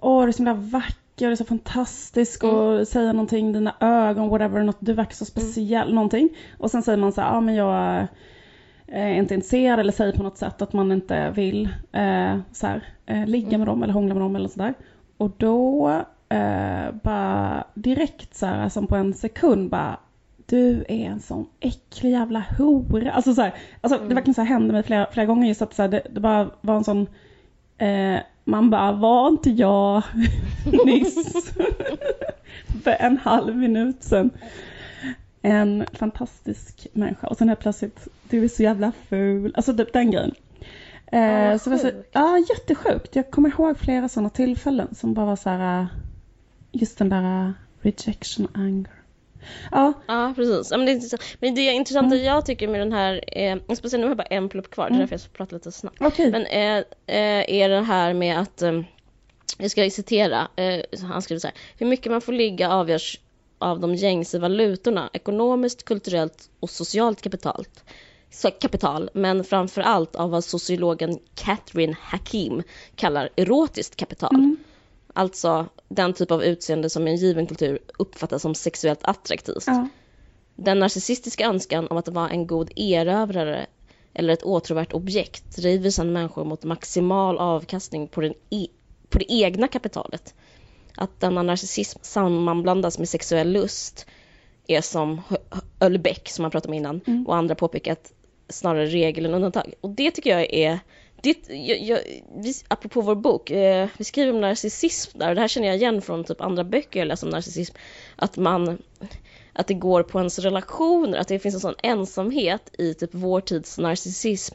[0.01, 2.57] Åh du är så himla vacker, du är så fantastisk mm.
[2.57, 5.95] och säger någonting, dina ögon, whatever, något, du verkar så speciell, mm.
[5.95, 6.29] någonting.
[6.59, 8.07] Och sen säger man så här, ja men jag
[8.93, 12.83] är inte intresserad eller säger på något sätt att man inte vill eh, så här,
[13.07, 14.75] eh, ligga med dem eller hångla med dem eller sådär.
[15.17, 15.89] Och då
[16.29, 19.97] eh, bara direkt så här, som på en sekund bara
[20.47, 23.13] du är en sån äcklig jävla hora.
[23.13, 24.09] Alltså så här, alltså mm.
[24.09, 26.21] det verkligen så här hände mig flera, flera gånger just att så här, det, det,
[26.21, 27.07] bara var en sån
[27.79, 30.03] eh, man bara, var inte jag
[30.85, 31.53] nyss
[32.85, 34.31] för en halv minut sedan
[35.43, 39.53] en fantastisk människa och sen är plötsligt, du är så jävla ful.
[39.57, 40.35] Alltså typ den grejen.
[41.13, 43.17] Eh, ah, så det så, ja, jättesjukt.
[43.17, 45.87] Jag kommer ihåg flera sådana tillfällen som bara var så här,
[46.73, 48.93] just den där rejection anger.
[49.71, 49.93] Ja.
[50.07, 50.71] ja, precis.
[50.71, 52.27] Men det, är men det är intressanta mm.
[52.27, 54.99] jag tycker med den här, eh, speciellt nu har jag bara en plupp kvar, mm.
[54.99, 55.11] det är mm.
[55.11, 56.03] därför jag pratar lite snabbt.
[56.03, 56.31] Okay.
[56.31, 58.81] Men eh, eh, är det här med att, eh,
[59.59, 63.21] jag ska citera, eh, han skriver så här, hur mycket man får ligga avgörs
[63.59, 67.67] av de gängse valutorna, ekonomiskt, kulturellt och socialt kapital.
[68.61, 72.63] kapital, men framför allt av vad sociologen Catherine Hakim
[72.95, 74.35] kallar erotiskt kapital.
[74.35, 74.57] Mm.
[75.13, 79.65] Alltså den typ av utseende som i en given kultur uppfattas som sexuellt attraktivt.
[79.67, 79.89] Ja.
[80.57, 83.67] Den narcissistiska önskan om att vara en god erövrare
[84.15, 88.67] eller ett åtråvärt objekt driver sedan människor mot maximal avkastning på, den e
[89.09, 90.35] på det egna kapitalet
[90.99, 94.07] att denna narcissism sammanblandas med sexuell lust
[94.67, 95.21] är som
[95.81, 97.27] Ölbeck som man pratade om innan mm.
[97.27, 98.13] och andra påpekat
[98.49, 99.75] snarare regel än undantag.
[99.81, 100.79] Och det tycker jag är
[101.23, 101.99] det, jag, jag,
[102.37, 105.77] vi, apropå vår bok, eh, vi skriver om narcissism där och det här känner jag
[105.77, 107.77] igen från typ andra böcker jag läst om narcissism.
[108.17, 108.79] Att man,
[109.53, 113.41] att det går på ens relationer, att det finns en sån ensamhet i typ vår
[113.41, 114.55] tids narcissism.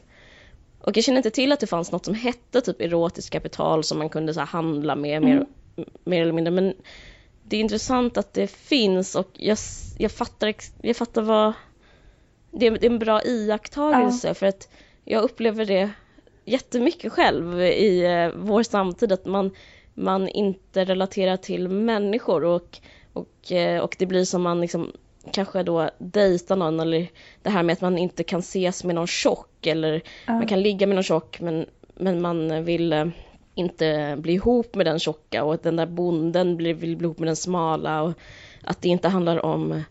[0.80, 3.98] Och jag känner inte till att det fanns något som hette typ erotiskt kapital som
[3.98, 5.46] man kunde så här, handla med mm.
[6.04, 6.50] Mer eller mindre.
[6.50, 6.74] Men
[7.42, 9.58] det är intressant att det finns och jag,
[9.98, 11.52] jag, fattar, jag fattar vad...
[12.50, 14.34] Det är, det är en bra iakttagelse ja.
[14.34, 14.68] för att
[15.04, 15.90] jag upplever det
[16.44, 19.50] jättemycket själv i eh, vår samtid att man
[19.94, 22.78] man inte relaterar till människor och,
[23.12, 24.92] och, eh, och det blir som man liksom
[25.32, 27.08] kanske då dejtar någon eller
[27.42, 30.32] det här med att man inte kan ses med någon tjock eller ja.
[30.32, 33.06] man kan ligga med någon tjock men, men man vill eh,
[33.54, 37.28] inte bli ihop med den tjocka och att den där bonden vill bli ihop med
[37.28, 38.12] den smala och
[38.62, 39.82] att det inte handlar om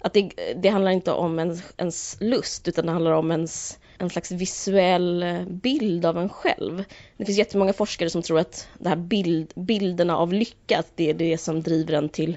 [0.00, 4.10] att det, det handlar inte om ens, ens lust utan det handlar om ens en
[4.10, 6.84] slags visuell bild av en själv.
[7.16, 11.10] Det finns jättemånga forskare som tror att de här bild, bilderna av lycka, att det
[11.10, 12.36] är det som driver en till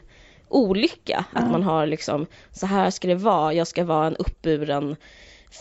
[0.50, 1.26] olycka.
[1.32, 1.44] Mm.
[1.44, 4.96] Att man har liksom, så här ska det vara, jag ska vara en uppburen,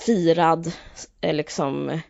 [0.07, 0.73] firad,
[1.21, 2.01] eh, liksom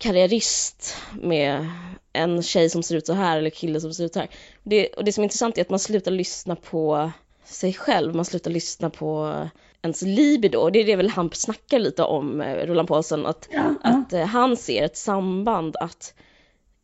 [0.00, 1.70] karriärist med
[2.12, 4.28] en tjej som ser ut så här eller kille som ser ut så här.
[4.62, 7.10] Det, och det som är intressant är att man slutar lyssna på
[7.44, 9.34] sig själv, man slutar lyssna på
[9.82, 10.70] ens libido.
[10.70, 13.90] Det är det väl han snackar lite om, eh, Roland Paulsen, att, ja, ja.
[13.90, 16.14] att eh, han ser ett samband att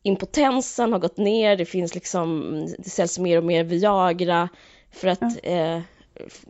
[0.02, 4.48] impotensen har gått ner, det finns liksom, det säljs mer och mer Viagra
[4.90, 5.50] för att ja.
[5.50, 5.80] eh,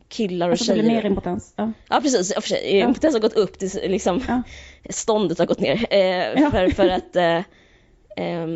[0.09, 0.83] killar och alltså, tjejer...
[0.83, 1.55] det blir mer impotens.
[1.57, 4.42] Ja, ja precis, för sig, impotens har gått upp, det, liksom,
[4.90, 5.87] ståndet har gått ner.
[5.90, 7.37] Eh, för, för att eh,
[8.16, 8.46] eh,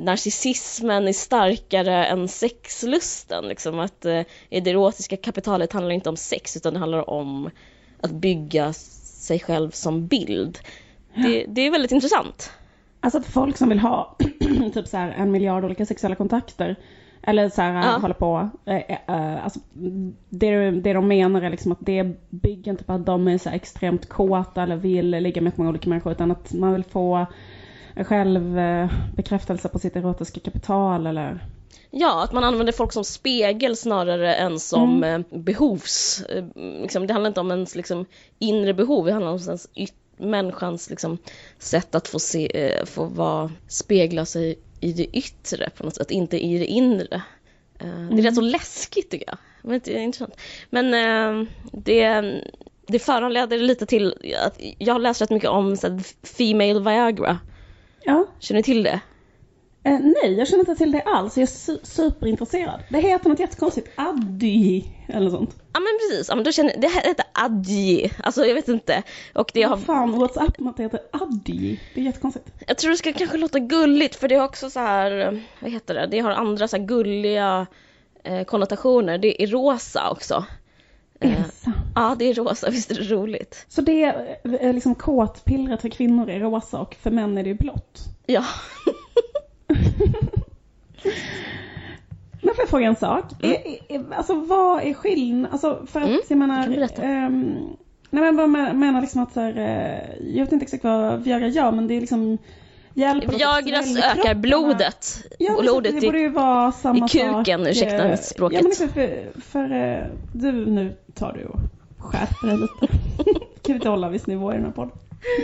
[0.00, 3.48] narcissismen är starkare än sexlusten.
[3.48, 7.50] Liksom, att eh, det erotiska kapitalet handlar inte om sex utan det handlar om
[8.00, 10.58] att bygga sig själv som bild.
[11.14, 12.50] Det, det är väldigt intressant.
[13.00, 14.16] Alltså att folk som vill ha
[14.74, 16.76] typ så här en miljard olika sexuella kontakter
[17.22, 17.98] eller så här ja.
[17.98, 18.48] hålla på.
[18.64, 19.60] Eh, eh, alltså,
[20.28, 23.50] det, det de menar är liksom att det bygger inte på att de är så
[23.50, 27.26] extremt kåta eller vill ligga med många olika människor utan att man vill få
[27.96, 31.40] självbekräftelse på sitt erotiska kapital eller
[31.90, 35.24] Ja, att man använder folk som spegel snarare än som mm.
[35.30, 36.22] Eh, behovs...
[36.22, 36.44] Eh,
[36.82, 38.04] liksom, det handlar inte om ens liksom,
[38.38, 39.68] inre behov, det handlar om ens
[40.16, 41.18] människans liksom,
[41.58, 46.10] sätt att få, se, eh, få vara, spegla sig i det yttre på något sätt,
[46.10, 47.22] inte i det inre.
[47.78, 48.16] Mm.
[48.16, 48.52] Det är rätt så mm.
[48.52, 49.38] läskigt tycker jag.
[49.62, 50.40] Men det är intressant.
[50.70, 50.90] Men
[51.72, 52.22] det,
[52.86, 57.38] det föranleder lite till att jag har läst rätt mycket om så Female Viagra.
[58.04, 58.26] Ja.
[58.38, 59.00] Känner du till det?
[59.84, 61.36] Eh, nej, jag känner inte till det alls.
[61.36, 62.80] Jag är su superintresserad.
[62.88, 63.88] Det heter något jättekonstigt.
[63.96, 65.56] Addy eller sånt.
[65.72, 68.08] Ja men precis, ja, men då känner, det heter Addy.
[68.22, 69.02] Alltså jag vet inte.
[69.34, 69.76] Och det har...
[69.76, 71.78] Fan, WhatsApp heter Addy.
[71.94, 72.46] Det är jättekonstigt.
[72.66, 75.94] Jag tror det ska kanske låta gulligt för det har också så här, vad heter
[75.94, 77.66] det, det har andra så här gulliga
[78.24, 79.18] eh, konnotationer.
[79.18, 80.44] Det är rosa också.
[81.18, 81.76] Det eh, sant?
[81.94, 82.70] Ja, det är rosa.
[82.70, 83.66] Visst är det roligt?
[83.68, 87.48] Så det är eh, liksom kåtpillret för kvinnor är rosa och för män är det
[87.48, 87.98] ju blått?
[88.26, 88.44] Ja.
[92.42, 93.24] Men får jag fråga en sak?
[93.42, 93.56] Mm.
[93.56, 95.52] Är, är, alltså vad är skillnaden?
[95.52, 96.20] Alltså för att mm.
[96.28, 96.68] jag menar...
[97.26, 97.76] Um,
[98.10, 101.48] nej men jag menar liksom att så här, uh, jag vet inte exakt vad Viagra
[101.48, 102.38] gör men det är liksom
[102.94, 105.24] hjälper Viagra ökar blodet.
[105.38, 107.70] Ja, men blodet det borde ju vara samma i kuken, sak.
[107.70, 108.56] ursäkta språket.
[108.56, 111.60] Ja men liksom för, för, för du, nu tar du och
[111.98, 112.86] skärper dig lite.
[113.62, 114.92] kan vi inte hålla viss nivå i den här podden?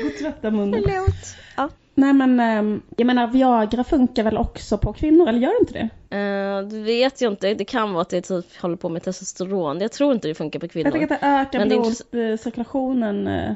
[0.02, 0.82] Gå och tvätta munnen.
[0.84, 1.36] Förlåt.
[1.56, 1.68] Ja.
[1.94, 5.72] Nej men ehm, jag menar Viagra funkar väl också på kvinnor eller gör det inte
[5.72, 6.16] det?
[6.16, 7.54] Uh, det vet jag inte.
[7.54, 9.80] Det kan vara att det typ håller på med testosteron.
[9.80, 10.86] Jag tror inte det funkar på kvinnor.
[10.86, 13.28] Jag tänker att det ökar blodcirkulationen.
[13.28, 13.52] Uh,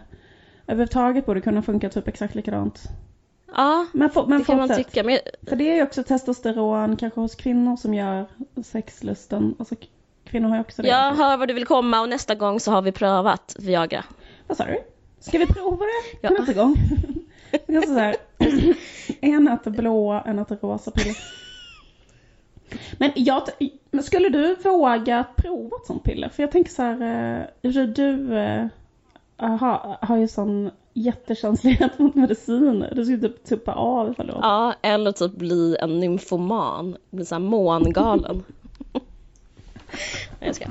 [0.67, 2.83] överhuvudtaget borde kunna funka typ exakt likadant.
[3.57, 5.05] Ja, men, for, men det kan man tycka.
[5.05, 5.19] Men...
[5.49, 8.27] För det är ju också testosteron kanske hos kvinnor som gör
[8.65, 9.55] sexlusten.
[9.59, 9.75] Alltså
[10.25, 10.89] kvinnor har ju också det.
[10.89, 14.05] Jag hör vad du vill komma och nästa gång så har vi prövat Viagra.
[14.47, 14.79] Vad sa du?
[15.21, 16.31] Ska vi prova det ja.
[16.31, 16.75] nästa gång?
[17.69, 18.17] Är så här,
[19.21, 21.17] en äter blå, en äter rosa piller.
[22.99, 23.43] Men jag,
[24.03, 26.29] skulle du våga prova ett sånt piller?
[26.29, 28.67] För jag tänker så här, eh, du äh,
[29.37, 32.95] har, har ju sån jättekänslighet mot mediciner.
[32.95, 37.41] Du skulle typ tuppa av ifall du Ja, eller typ bli en nymfoman, bli såhär
[37.41, 38.45] mångalen.
[40.41, 40.67] jag ska.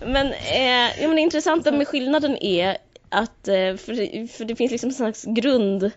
[0.00, 2.76] Men, eh, ja, men det intressanta med skillnaden är
[3.08, 5.90] att, eh, för, för det finns liksom en slags grund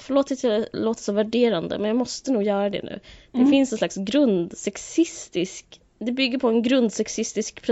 [0.00, 3.00] förlåt att jag låter så värderande, men jag måste nog göra det nu.
[3.32, 3.50] Det mm.
[3.50, 7.62] finns en slags grundsexistisk, det bygger på en grundsexistisk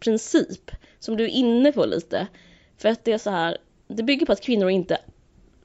[0.00, 2.26] princip som du är inne på lite.
[2.78, 3.58] För att det är så här,
[3.88, 4.98] det bygger på att kvinnor inte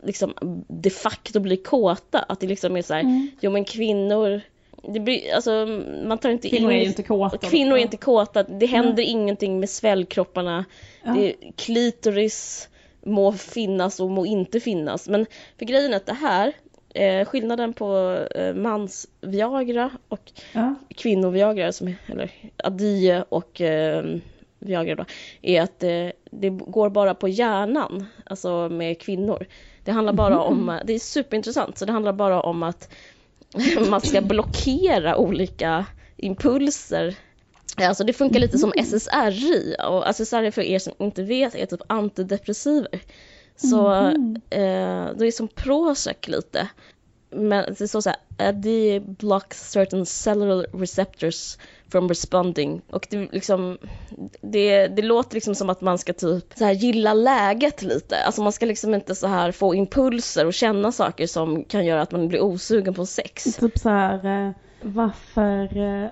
[0.04, 0.34] liksom
[0.68, 2.20] de facto blir kåta.
[2.20, 3.32] Att det liksom är så här, mm.
[3.42, 4.42] jo men kvinnor
[4.88, 5.66] det blir, alltså,
[6.06, 7.38] man tar inte kvinnor in, är inte kåta.
[7.38, 8.44] Kvinnor är inte kåta.
[8.44, 9.20] Det händer mm.
[9.20, 10.66] ingenting med svällkropparna.
[11.04, 11.14] Ja.
[11.14, 12.70] Det, klitoris
[13.06, 15.08] må finnas och må inte finnas.
[15.08, 15.26] Men
[15.58, 16.54] för grejen är att det här,
[16.94, 20.76] eh, skillnaden på eh, mans Viagra och ja.
[20.96, 22.32] kvinno-Viagra, som, eller
[22.64, 24.06] Adie och eh,
[24.60, 25.06] Viagra då,
[25.42, 29.46] är att eh, det går bara på hjärnan, alltså med kvinnor.
[29.84, 32.94] Det handlar bara om, det är superintressant, så det handlar bara om att
[33.90, 35.86] man ska blockera olika
[36.18, 37.16] impulser.
[37.78, 41.82] Alltså det funkar lite som SSRI och SSRI för er som inte vet är typ
[41.88, 43.00] antidepressiver.
[43.56, 44.36] Så Mhm.
[44.50, 46.68] eh, det är som Prozac lite.
[47.36, 48.20] Men det står så här,
[48.50, 51.58] AD blocks certain cellular receptors
[51.92, 52.82] from responding.
[52.90, 53.78] Och det, liksom,
[54.42, 58.24] det, det låter liksom som att man ska typ så här gilla läget lite.
[58.24, 62.02] Alltså man ska liksom inte så här få impulser och känna saker som kan göra
[62.02, 63.44] att man blir osugen på sex.
[63.44, 64.52] Typ så här, eh,
[64.84, 66.10] varför eh,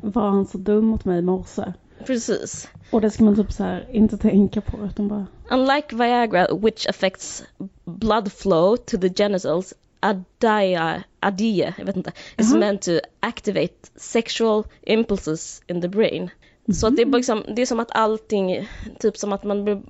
[0.00, 1.72] var han så dum mot mig i morse?
[2.06, 2.68] Precis.
[2.90, 5.26] Och det ska man typ så här inte tänka på utan bara...
[5.50, 7.44] Unlike Viagra, which affects
[7.84, 12.60] blood flow to the genitals, Adia, Adia jag vet inte, is Jaha.
[12.60, 16.30] meant to activate sexual impulses in the brain.
[16.72, 18.68] Så att det är bara liksom, det är som att allting,
[18.98, 19.82] typ som att man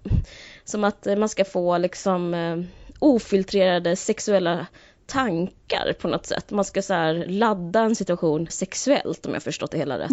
[0.65, 2.59] som att eh, man ska få liksom eh,
[2.99, 4.67] ofiltrerade sexuella
[5.11, 6.51] tankar på något sätt.
[6.51, 10.11] Man ska så här ladda en situation sexuellt om jag förstått det hela rätt.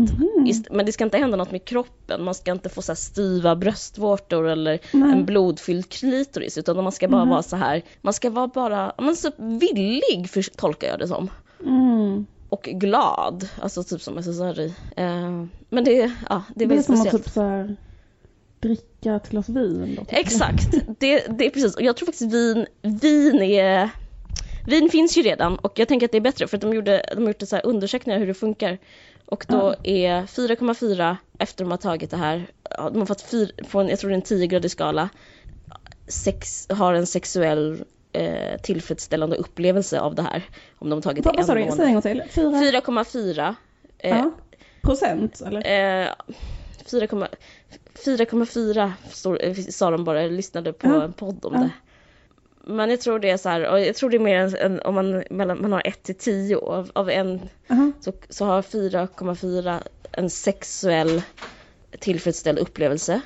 [0.47, 2.95] Ist- Men det ska inte hända något med kroppen, man ska inte få så här
[2.97, 5.11] styva bröstvårtor eller Nej.
[5.11, 9.15] en blodfylld klitoris utan man ska bara vara så här, man ska vara bara, men
[9.15, 11.29] så villig för, tolkar jag det som.
[11.65, 12.25] Mm.
[12.49, 14.73] Och glad, alltså typ som SSRI.
[14.97, 17.25] Eh, men det, ja, det är Det är väldigt som att speciellt.
[17.25, 17.75] typ så här
[18.59, 20.05] dricka ett glas vin då.
[20.09, 21.75] Exakt, det, det är precis.
[21.75, 23.89] Och jag tror faktiskt vin, vin är...
[24.67, 27.05] Vin finns ju redan och jag tänker att det är bättre för att de, gjorde,
[27.15, 28.77] de har gjort så här undersökningar hur det funkar.
[29.25, 32.47] Och då är 4,4 efter de har tagit det här,
[32.91, 35.09] de har fått fyr, på en, jag tror det är en 10-gradig skala,
[36.07, 40.43] sex, har en sexuell eh, tillfredsställande upplevelse av det här.
[40.79, 41.67] Om de har tagit Vad sa du?
[41.75, 42.23] Säg en gång till.
[42.29, 42.49] Fyra?
[42.81, 43.55] 4,4
[43.99, 44.31] eh, Ja.
[44.81, 45.59] Procent eller?
[46.03, 46.09] Eh,
[46.85, 47.27] 4,4
[48.05, 51.03] 4,4 står- eh, sa de bara, jag lyssnade på Ja.
[51.03, 51.59] en podd om Ja.
[51.59, 51.69] det.
[52.69, 54.95] Men jag tror det är så här, och jag tror det är mer än, om
[54.95, 57.91] man, mellan, man har 1 till 10 av, av en Aha.
[58.01, 61.21] så, så har 4,4 en sexuell
[61.99, 63.21] tillfredsställd upplevelse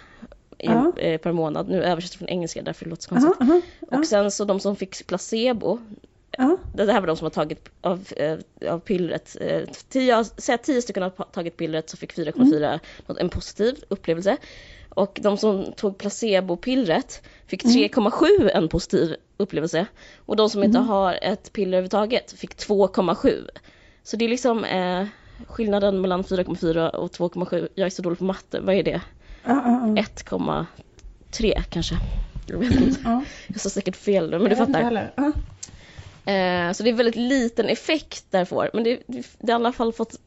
[0.58, 0.94] i, Ja.
[0.98, 1.70] eh, per månad.
[1.70, 3.42] Nu översätter jag från engelska därför det låter så konstigt.
[3.42, 3.62] Aha, aha.
[3.92, 3.98] Ja.
[4.00, 5.80] Och sen så de som fick placebo,
[6.74, 8.38] det här var de som har tagit av, eh,
[8.74, 9.38] av pillret.
[9.42, 13.84] Eh, tio, säg att tio stycken har tagit pillret så fick 4,4 något- en positiv
[13.88, 14.38] upplevelse.
[14.90, 19.86] Och de som tog placebopillret fick 3,7 en positiv upplevelse.
[20.26, 23.50] Och de som inte har ett piller överhuvudtaget fick 2,7.
[24.04, 25.06] Så det är liksom eh,
[25.48, 27.68] skillnaden mellan 4,4 och 2,7.
[27.76, 29.02] Jag är så dålig på matte, vad är det?
[29.44, 29.52] Ja.
[29.52, 31.96] 1,3 kanske?
[32.48, 33.00] Jag vet inte.
[33.04, 33.24] Ja.
[33.48, 35.12] Jag sa säkert fel nu men du inte fattar.
[36.26, 39.64] Eh, så det är väldigt liten effekt där får, men det, det, det har i
[39.64, 40.20] alla fall fått,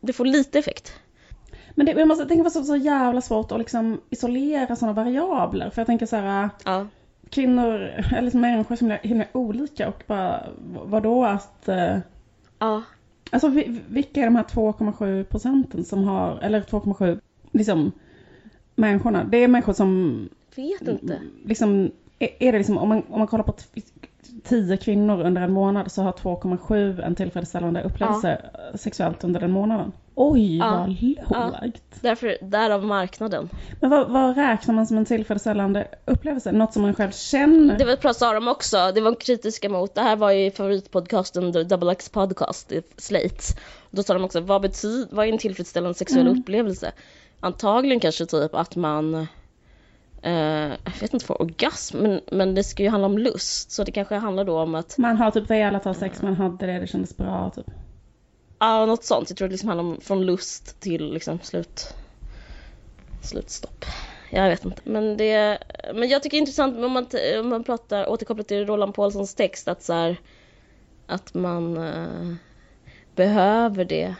[0.00, 0.92] det får lite effekt.
[1.74, 5.70] Men det, jag måste tänka på så, så jävla svårt att liksom isolera sådana variabler.
[5.70, 6.86] För jag tänker så här, Ja,
[7.30, 7.74] kvinnor,
[8.10, 10.46] eller liksom människor som är himla olika och bara,
[10.84, 11.68] vadå att...
[11.68, 11.98] Eh,
[12.58, 12.82] ja,
[13.30, 17.20] alltså vi- vilka är de här 2,7 procenten som har, eller 2,7,
[17.52, 17.92] liksom
[18.74, 19.24] människorna?
[19.24, 21.20] Det är människor som vet inte.
[21.44, 23.54] liksom, är, är det liksom, om man, om man kollar på
[24.48, 28.42] t- 10 kvinnor under en månad så har 2,7 en tillfredsställande upplevelse
[28.74, 29.92] sexuellt under den månaden.
[30.14, 30.86] Oj, Ja.
[31.28, 31.82] vad lågt.
[32.00, 33.48] Därför, därav marknaden.
[33.80, 36.52] Men vad, vad räknar man som en tillfredsställande upplevelse?
[36.52, 37.78] Något som man själv känner?
[37.78, 41.52] Det var bra sa de också, det var kritiska mot, det här var ju favoritpodcasten
[41.68, 43.44] Double X Podcast, i Slate.
[43.90, 46.40] Då sa de också, vad betyder, vad är en tillfredsställande sexuell Mm.
[46.40, 46.92] upplevelse?
[47.40, 49.26] Antagligen kanske typ att man,
[50.26, 53.70] eh, jag vet inte, får orgasm, men, men det ska ju handla om lust.
[53.70, 56.66] Så det kanske handlar då om att Man har typ velat ha sex, man hade
[56.66, 57.66] det, det kändes bra typ.
[58.58, 59.30] Ja, något sånt.
[59.30, 61.94] Jag tror det liksom handlar om från lust till liksom slut...
[63.22, 63.84] Slutstopp.
[64.30, 64.80] Jag vet inte.
[64.84, 65.58] Men det...
[65.94, 67.06] Men jag tycker det är intressant om man,
[67.40, 70.16] om man pratar, återkopplat till Roland Paulssons text, att så här,
[71.06, 72.34] Att man eh,
[73.14, 74.14] behöver det.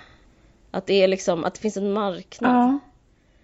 [0.70, 2.56] Att det är liksom, att det finns en marknad.
[2.56, 2.78] Ja.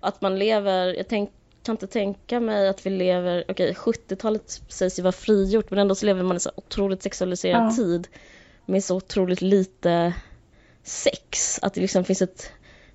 [0.00, 1.30] Att man lever, jag tänk,
[1.62, 5.94] kan inte tänka mig att vi lever, okej 70-talet sägs ju vara frigjort men ändå
[5.94, 7.70] så lever man i så otroligt sexualiserad Ja.
[7.76, 8.08] tid.
[8.66, 10.14] Med så otroligt lite
[10.82, 11.58] sex.
[11.62, 12.52] Att det liksom finns ett,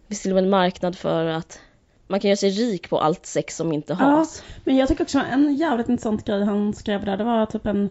[0.07, 1.59] finns till och med en marknad för att
[2.07, 4.43] man kan göra sig rik på allt sex som inte has.
[4.63, 7.89] Men jag tycker också en jävligt intressant grej han skrev där, det var typ en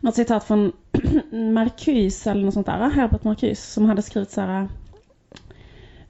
[0.00, 0.72] något citat från
[1.54, 4.68] Marcuse eller något sånt där, Herbert Marcuse, som hade skrivit så här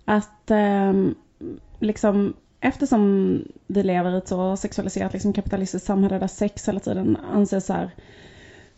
[0.04, 1.14] att ehm,
[1.80, 7.16] liksom eftersom vi lever i ett så sexualiserat liksom kapitalistiskt samhälle där sex hela tiden
[7.32, 7.90] anses så här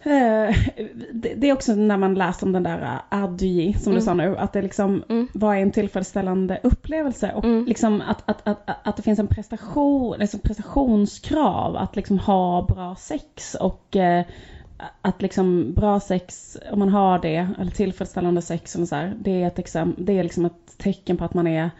[0.03, 0.57] eh,
[1.13, 4.05] det, det är också när man läser om den där Adji som du Mm.
[4.05, 5.29] sa nu, att det liksom, Mm.
[5.35, 7.33] vad är en tillfredsställande upplevelse?
[7.33, 7.65] Och Mm.
[7.65, 12.97] liksom att, att, att, att det finns en prestation, liksom prestationskrav att liksom ha bra
[12.99, 14.25] sex och eh,
[15.03, 19.43] att liksom bra sex, om man har det, eller tillfredsställande sex, och så här, det
[19.43, 21.71] är ett exempel, det är liksom ett tecken på att man är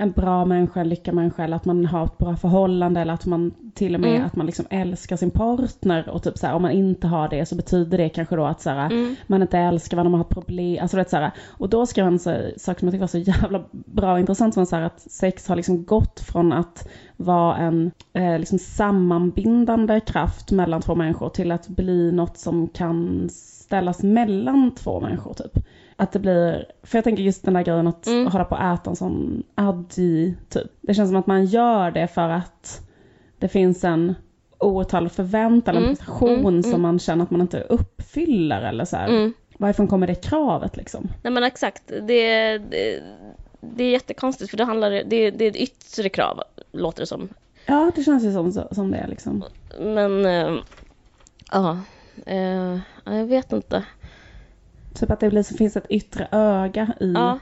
[0.00, 3.26] en bra människa, en lyckad människa eller att man har ett bra förhållande eller att
[3.26, 4.26] man till och med mm.
[4.26, 7.46] att man liksom älskar sin partner och typ så här, om man inte har det
[7.46, 9.16] så betyder det kanske då att så här, mm.
[9.26, 12.12] man inte älskar varandra, man har problem, alltså vet, så här, och då skrev han
[12.12, 15.00] en sak som jag tyckte var så jävla bra och intressant som så här, att
[15.00, 21.28] sex har liksom gått från att vara en eh, liksom sammanbindande kraft mellan två människor
[21.28, 25.64] till att bli något som kan ställas mellan två människor typ.
[26.00, 28.26] Att det blir, för jag tänker just den där grejen att mm.
[28.26, 30.70] hålla på att äta en sån addi typ.
[30.80, 32.80] Det känns som att man gör det för att
[33.38, 34.14] det finns en
[34.58, 35.88] outtalad förväntan mm.
[35.88, 36.62] prestation mm.
[36.62, 36.82] som mm.
[36.82, 39.08] man känner att man inte uppfyller eller så här.
[39.08, 39.32] Mm.
[39.58, 41.08] Varifrån kommer det kravet liksom?
[41.22, 43.02] Nej men exakt, det, det,
[43.60, 46.42] det är jättekonstigt för det handlar, det, det är ett yttre krav
[46.72, 47.28] låter det som.
[47.66, 49.44] Ja det känns ju som, som det liksom.
[49.80, 50.54] Men, äh,
[51.52, 51.78] ja,
[52.26, 53.84] äh, jag vet inte.
[54.94, 57.38] Typ att det blir, finns ett yttre öga i ja.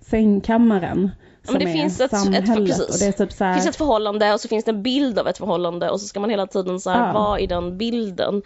[0.00, 1.10] sängkammaren.
[1.46, 3.00] Ja, men det finns ett, ett, precis.
[3.00, 3.54] det, typ här...
[3.54, 6.20] finns ett förhållande och så finns det en bild av ett förhållande och så ska
[6.20, 7.12] man hela tiden så här, ja.
[7.12, 8.42] vara i den bilden.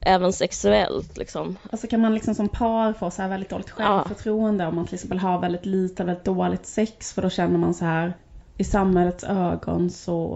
[0.00, 1.56] Även sexuellt liksom.
[1.72, 4.68] Och så kan man liksom som par få så här väldigt dåligt självförtroende ja.
[4.68, 7.84] om man till exempel har väldigt lite, väldigt dåligt sex för då känner man så
[7.84, 8.14] här
[8.60, 10.28] i samhällets ögon så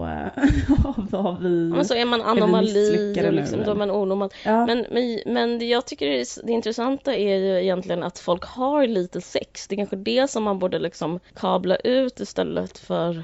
[1.09, 4.29] var vi men så är man anomali och liksom, då är man onormal.
[4.45, 4.65] Ja.
[4.65, 9.21] Men, men, men jag tycker det, det intressanta är ju egentligen att folk har lite
[9.21, 9.67] sex.
[9.67, 13.23] Det är kanske det som man borde liksom kabla ut istället för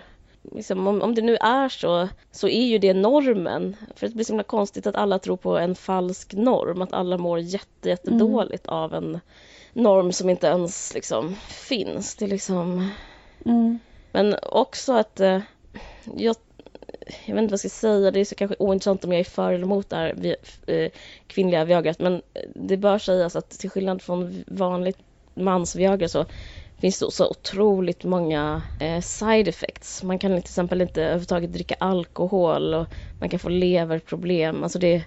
[0.55, 3.75] Liksom, om, om det nu är så, så är ju det normen.
[3.95, 7.17] För det blir så himla konstigt att alla tror på en falsk norm, att alla
[7.17, 8.77] mår jätte, jättedåligt mm.
[8.77, 9.19] av en
[9.73, 12.15] norm som inte ens liksom finns.
[12.15, 12.89] Det är liksom...
[13.45, 13.79] Mm.
[14.11, 15.39] Men också att eh,
[16.15, 16.35] jag,
[17.25, 19.23] jag vet inte vad jag ska säga, det är så kanske ointressant om jag är
[19.23, 20.35] för eller emot det här
[20.67, 20.89] eh,
[21.27, 22.21] kvinnliga Viagrat, men
[22.55, 24.97] det bör sägas att till skillnad från vanligt
[25.33, 26.25] mans Viagra så
[26.81, 30.03] finns det så otroligt många eh, side effects.
[30.03, 32.87] Man kan till exempel inte överhuvudtaget dricka alkohol och
[33.19, 34.63] man kan få leverproblem.
[34.63, 35.03] Alltså det,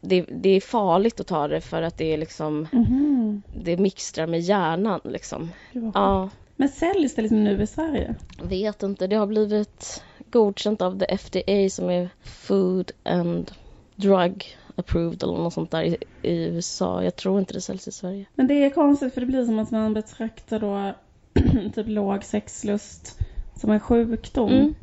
[0.00, 3.42] det, det är farligt att ta det för att det är liksom mm -hmm.
[3.52, 5.50] det mixtrar med hjärnan liksom.
[5.94, 6.30] Ja.
[6.60, 8.14] Men säljs det liksom nu i Sverige?
[8.42, 9.06] Vet inte.
[9.06, 13.52] Det har blivit godkänt av the FDA som är Food and
[13.96, 17.04] Drug approved eller något sånt där i, i, USA.
[17.04, 18.24] Jag tror inte det säljs i Sverige.
[18.34, 20.94] Men det är konstigt för det blir som att man betraktar då
[21.74, 23.18] typ låg sexlust
[23.54, 24.52] som en sjukdom.
[24.52, 24.74] Mm.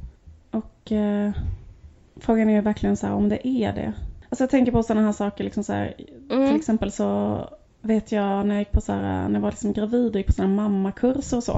[0.52, 1.32] Och eh,
[2.16, 3.94] frågan är ju verkligen så här om det är det.
[4.30, 5.96] Alltså jag tänker på sådana här saker liksom så här,
[6.30, 6.48] mm.
[6.48, 7.40] till exempel så
[7.88, 10.28] vet jag när jag gick på så här, när jag var liksom gravid och gick
[10.28, 11.54] på sådana mammakurser och så.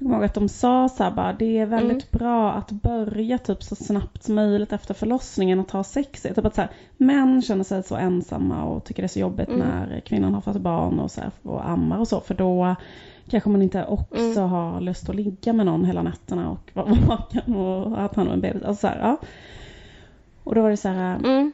[0.00, 2.24] Då kommer jag ihåg att de sa så här bara, det är väldigt mm.
[2.24, 6.22] bra att börja typ så snabbt som möjligt efter förlossningen och ha sex.
[6.22, 9.48] Typ att så här, män känner sig så ensamma och tycker det är så jobbigt
[9.48, 9.60] mm.
[9.60, 12.20] när kvinnan har fått barn och, så här, och ammar och så.
[12.20, 12.76] För då
[13.28, 14.50] kanske man inte också mm.
[14.50, 18.34] har lust att ligga med någon hela nätterna och vara vaken och att han har
[18.34, 18.62] en bebis.
[18.62, 19.16] Alltså så här, ja.
[20.44, 21.52] Och då var det så här, mm.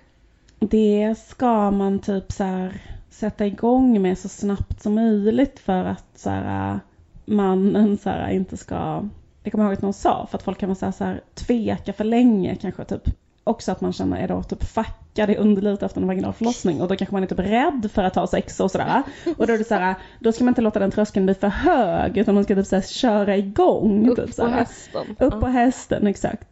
[0.59, 2.81] det ska man typ så här
[3.16, 6.80] sätta igång med så snabbt som möjligt för att så här,
[7.24, 9.08] mannen så här, inte ska,
[9.42, 11.04] det kommer jag ihåg att någon sa, för att folk kan vara så här, så
[11.04, 13.02] här, tveka för länge kanske typ.
[13.44, 16.88] Också att man känner är då typ fackad i underlivet efter en vaginal förlossning och
[16.88, 19.02] då kanske man är typ rädd för att ha sex och sådär.
[19.38, 21.48] Och då är det så här, då ska man inte låta den tröskeln bli för
[21.48, 24.08] hög utan man ska typ så här, köra igång.
[24.08, 25.16] Upp typ, på hästen.
[25.18, 26.48] Upp på hästen, exakt.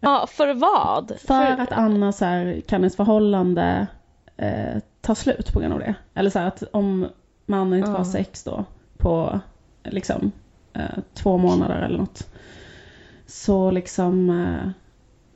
[0.00, 1.08] Ja, för vad?
[1.08, 1.62] För, för...
[1.62, 3.86] att annars så här, kan ens förhållande
[4.36, 5.94] eh, ta slut på grund av det.
[6.14, 7.08] Eller så här att om
[7.46, 7.98] mannen inte mm.
[7.98, 8.64] har sex då
[8.98, 9.40] på
[9.84, 10.32] liksom
[10.72, 12.28] eh, två månader eller något.
[13.26, 14.70] Så liksom eh,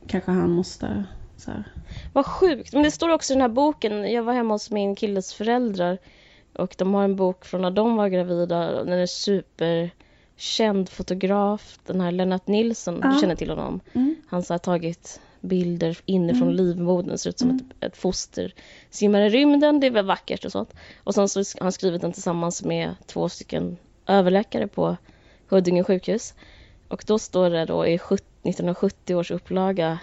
[0.06, 1.04] kanske han måste
[1.36, 1.64] så här.
[2.12, 2.72] Vad sjukt.
[2.72, 4.12] Men det står också i den här boken.
[4.12, 5.98] Jag var hemma hos min killes föräldrar.
[6.52, 8.84] Och de har en bok från när de var gravida.
[8.84, 11.78] Den är superkänd fotograf.
[11.86, 13.00] Den här Lennart Nilsson.
[13.02, 13.08] Ja.
[13.08, 13.80] Du känner till honom.
[13.92, 14.16] Mm.
[14.28, 16.56] Han har tagit bilder inifrån mm.
[16.56, 17.18] livmodern.
[17.18, 17.70] ser ut som mm.
[17.70, 18.54] ett, ett foster
[18.90, 19.80] simmar i rymden.
[19.80, 20.74] Det är väl vackert och sånt.
[21.04, 23.76] Och sen så har han skrivit den tillsammans med två stycken
[24.06, 24.96] överläkare på
[25.48, 26.34] Huddinge sjukhus.
[26.88, 29.98] Och då står det då i 1970 års upplaga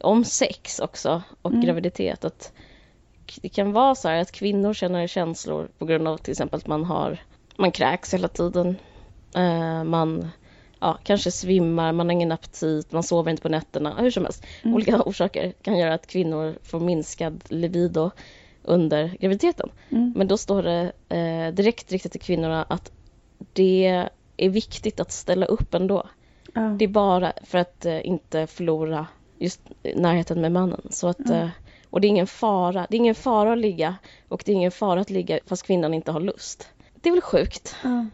[0.00, 1.64] om sex också och mm.
[1.64, 2.52] graviditet att
[3.42, 6.66] det kan vara så här att kvinnor känner känslor på grund av till exempel att
[6.66, 7.18] man har
[7.56, 8.76] man kräks hela tiden.
[9.36, 10.28] Uh, man
[10.80, 14.44] ja, kanske svimmar, man har ingen aptit, man sover inte på nätterna, hur som helst.
[14.62, 14.74] Mm.
[14.74, 18.10] Olika orsaker kan göra att kvinnor får minskad libido
[18.62, 19.70] under graviditeten.
[19.90, 20.12] Mm.
[20.16, 22.92] Men då står det eh, direkt riktat till kvinnorna att
[23.52, 26.06] det är viktigt att ställa upp ändå.
[26.54, 26.78] Mm.
[26.78, 29.06] Det är bara för att eh, inte förlora
[29.38, 29.60] just
[29.94, 30.80] närheten med mannen.
[30.90, 31.48] Så att, eh,
[31.90, 32.86] Och det är ingen fara.
[32.90, 33.96] Det är ingen fara att ligga
[34.28, 36.68] och det är ingen fara att ligga fast kvinnan inte har lust.
[36.94, 37.76] Det är väl sjukt?
[37.84, 38.06] Ja.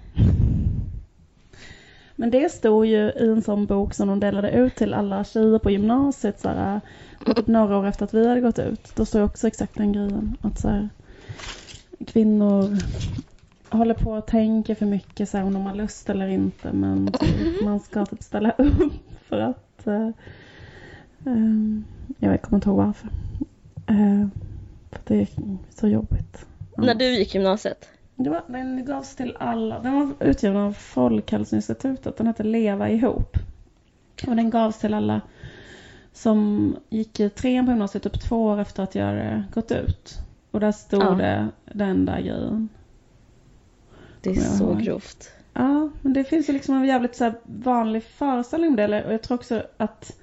[2.17, 5.59] Men det stod ju i en sån bok som de delade ut till alla tjejer
[5.59, 6.81] på gymnasiet så här,
[7.27, 8.93] typ några år efter att vi hade gått ut.
[8.97, 10.37] Då står också exakt den grejen.
[10.41, 10.89] Att så här,
[12.07, 12.79] kvinnor
[13.71, 16.73] håller på och tänker för mycket så här, om de har lust eller inte.
[16.73, 18.93] Men typ, man ska typ ställa upp
[19.29, 20.11] för att uh,
[21.25, 21.85] um,
[22.19, 23.09] jag kommer inte ihåg varför.
[23.91, 24.27] Uh,
[24.91, 25.29] för det är
[25.71, 26.47] så jobbigt.
[26.77, 27.89] När du gick gymnasiet?
[28.23, 29.79] Det var, den gavs till alla.
[29.79, 32.17] Den var utgiven av Folkhälsoinstitutet.
[32.17, 33.37] Den hette Leva ihop.
[34.27, 35.21] Och den gavs till alla
[36.13, 40.19] som gick i trean på gymnasiet typ två år efter att jag hade gått ut.
[40.51, 41.11] Och där stod ja.
[41.11, 42.69] det den där grejen.
[44.21, 45.31] Det är så grovt.
[45.53, 49.05] Ja, men det finns ju liksom en jävligt så vanlig föreställning om det.
[49.05, 50.17] Och jag tror också att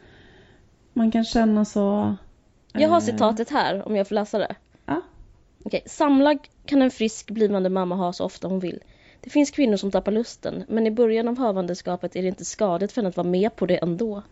[0.93, 2.15] man kan känna så...
[2.73, 3.01] Jag har eh...
[3.01, 4.55] citatet här om jag får läsa det.
[5.63, 8.83] Okej, samlag kan en frisk blivande mamma ha så ofta hon vill.
[9.21, 12.91] Det finns kvinnor som tappar lusten, men i början av havandeskapet är det inte skadligt
[12.91, 14.23] för henne att vara med på det ändå.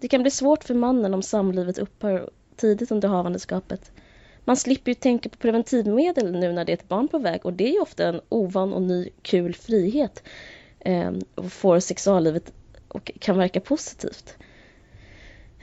[0.00, 3.92] Det kan bli svårt för mannen om samlivet upphör tidigt under havandeskapet.
[4.44, 7.52] Man slipper ju tänka på preventivmedel nu när det är ett barn på väg och
[7.52, 10.22] det är ju ofta en ovan och ny kul frihet
[10.78, 12.52] eh, och får sexuallivet
[12.88, 14.36] och kan verka positivt.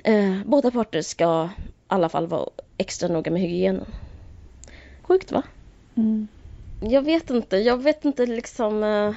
[0.03, 3.85] Eh, båda parter ska i alla fall vara extra noga med hygienen.
[5.03, 5.43] Sjukt va?
[5.95, 6.27] Mm.
[6.79, 9.13] Jag vet inte, jag vet inte liksom eh,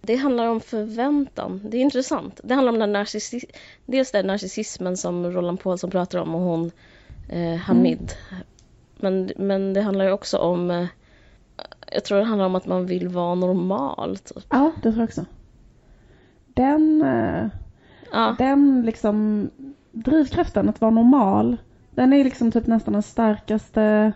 [0.00, 1.60] det handlar om förväntan.
[1.64, 2.40] Det är intressant.
[2.44, 3.40] Det handlar om den narcissi
[3.86, 6.70] dels den narcissismen som Roland Paulsson pratar om och hon
[7.28, 8.12] eh, Hamid.
[8.30, 8.44] Mm.
[8.96, 10.86] Men, men det handlar också om eh,
[11.92, 14.16] jag tror det handlar om att man vill vara normal.
[14.16, 14.44] Typ.
[14.50, 15.24] Ja, det tror jag också.
[16.54, 17.48] Den, eh,
[18.12, 18.34] ja.
[18.38, 19.50] den liksom
[19.92, 21.56] drivkraften att vara normal,
[21.90, 24.12] den är liksom typ nästan den starkaste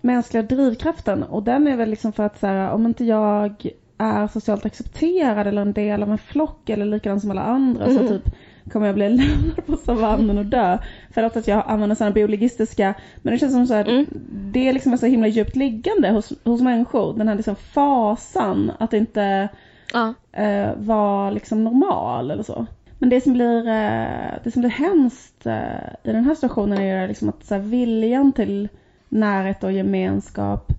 [0.00, 4.26] mänskliga drivkraften och den är väl liksom för att så här, om inte jag är
[4.26, 7.98] socialt accepterad eller en del av en flock eller likadan som alla andra mm.
[7.98, 8.34] så typ
[8.72, 10.78] kommer jag bli lämnad på savannen och dö.
[11.10, 14.06] För att jag använder sådana biologistiska, men det känns som så här, mm.
[14.30, 17.18] det är liksom så himla djupt liggande hos, hos människor.
[17.18, 19.48] Den här liksom fasan att inte
[19.92, 20.14] ja.
[20.32, 22.66] eh, vara liksom normal eller så.
[22.98, 27.08] Men det som blir, eh, det som blir hemskt eh, i den här situationen är
[27.08, 28.68] liksom att så här, viljan till
[29.10, 30.72] närhet och gemenskap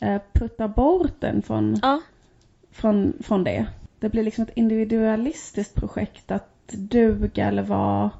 [0.00, 2.00] eh, puttar bort den från, ja.
[2.70, 3.66] från, från det.
[4.00, 8.10] Det blir liksom ett individualistiskt projekt att duga eller vara,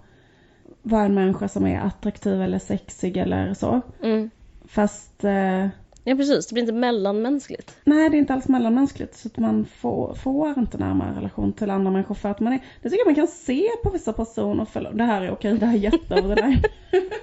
[0.82, 3.80] vara en människa som är attraktiv eller sexig eller så.
[4.02, 4.30] Mm.
[4.64, 5.66] Fast eh,
[6.08, 7.76] Ja precis, det blir inte mellanmänskligt.
[7.84, 9.16] Nej, det är inte alls mellanmänskligt.
[9.16, 12.58] Så att man får, får inte närmare relation till andra människor för att man är,
[12.82, 14.64] det tycker jag man kan se på vissa personer.
[14.64, 16.72] För, det här är okej, det här är jätteöverdrivet.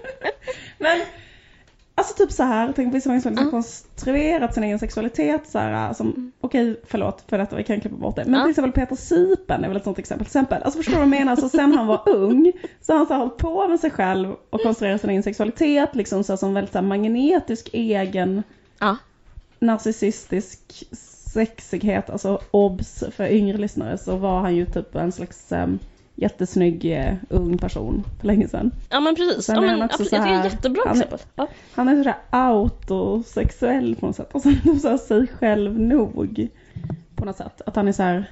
[0.78, 1.00] Men
[1.98, 5.60] Alltså typ så här, tänk på vissa människor som har konstruerat sin egen sexualitet så
[5.60, 6.32] här, som, mm.
[6.42, 8.26] okej okay, förlåt för detta, vi kan klippa bort det.
[8.26, 8.42] Men uh.
[8.44, 10.26] till exempel Peter Sypen är väl ett sånt exempel.
[10.26, 10.64] Till exempel.
[10.64, 11.36] Alltså förstår du vad jag menar?
[11.36, 14.36] Så sen han var ung så har han så här, hållit på med sig själv
[14.50, 18.44] och konstruerat sin egen sexualitet liksom så här, som väldigt så här, magnetisk egen
[18.84, 18.94] uh.
[19.60, 20.86] narcissistisk
[21.34, 22.10] sexighet.
[22.10, 25.80] Alltså obs för yngre lyssnare så var han ju typ en slags um,
[26.16, 28.72] jättesnygg uh, ung person för länge sedan.
[28.90, 31.20] Ja men precis, ja, men, absolut, här, det är jättebra han, exempel.
[31.36, 31.48] Ja.
[31.74, 36.50] Han är sådär autosexuell på något sätt och sen så sig själv nog
[37.16, 37.62] på något sätt.
[37.66, 38.32] Att han är så här,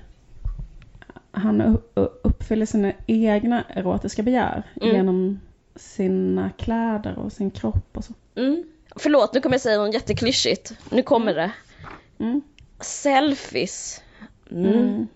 [1.31, 1.77] han
[2.23, 4.95] uppfyller sina egna erotiska begär mm.
[4.95, 5.39] genom
[5.75, 8.13] sina kläder och sin kropp och så.
[8.35, 8.63] Mm.
[8.95, 10.73] Förlåt, nu kommer jag säga något jätteklyschigt.
[10.89, 11.51] Nu kommer det.
[12.19, 12.41] Mm.
[12.79, 14.01] Selfies.
[14.51, 15.07] Mm.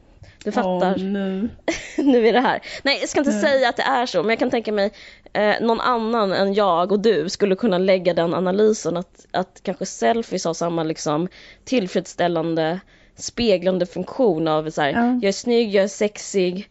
[0.47, 0.95] Du fattar.
[0.95, 1.49] Oh, nu.
[1.97, 2.61] nu är det här.
[2.83, 3.41] Nej, jag ska inte mm.
[3.41, 4.91] säga att det är så, men jag kan tänka mig
[5.33, 9.85] eh, någon annan än jag och du skulle kunna lägga den analysen att, att kanske
[9.85, 11.27] selfies har samma liksom
[11.63, 12.79] tillfredsställande
[13.15, 15.05] speglande funktion av så här, ja.
[15.05, 16.69] jag är snygg, jag är sexig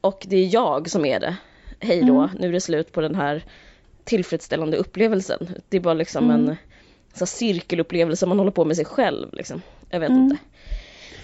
[0.00, 1.36] och det är jag som är det.
[1.80, 2.30] Hej då, mm.
[2.38, 3.44] nu är det slut på den här
[4.04, 5.48] tillfredsställande upplevelsen.
[5.68, 6.48] Det är bara liksom mm.
[6.48, 6.56] en
[7.14, 9.62] så cirkelupplevelse man håller på med sig själv liksom.
[9.90, 10.22] Jag vet mm.
[10.22, 10.36] inte.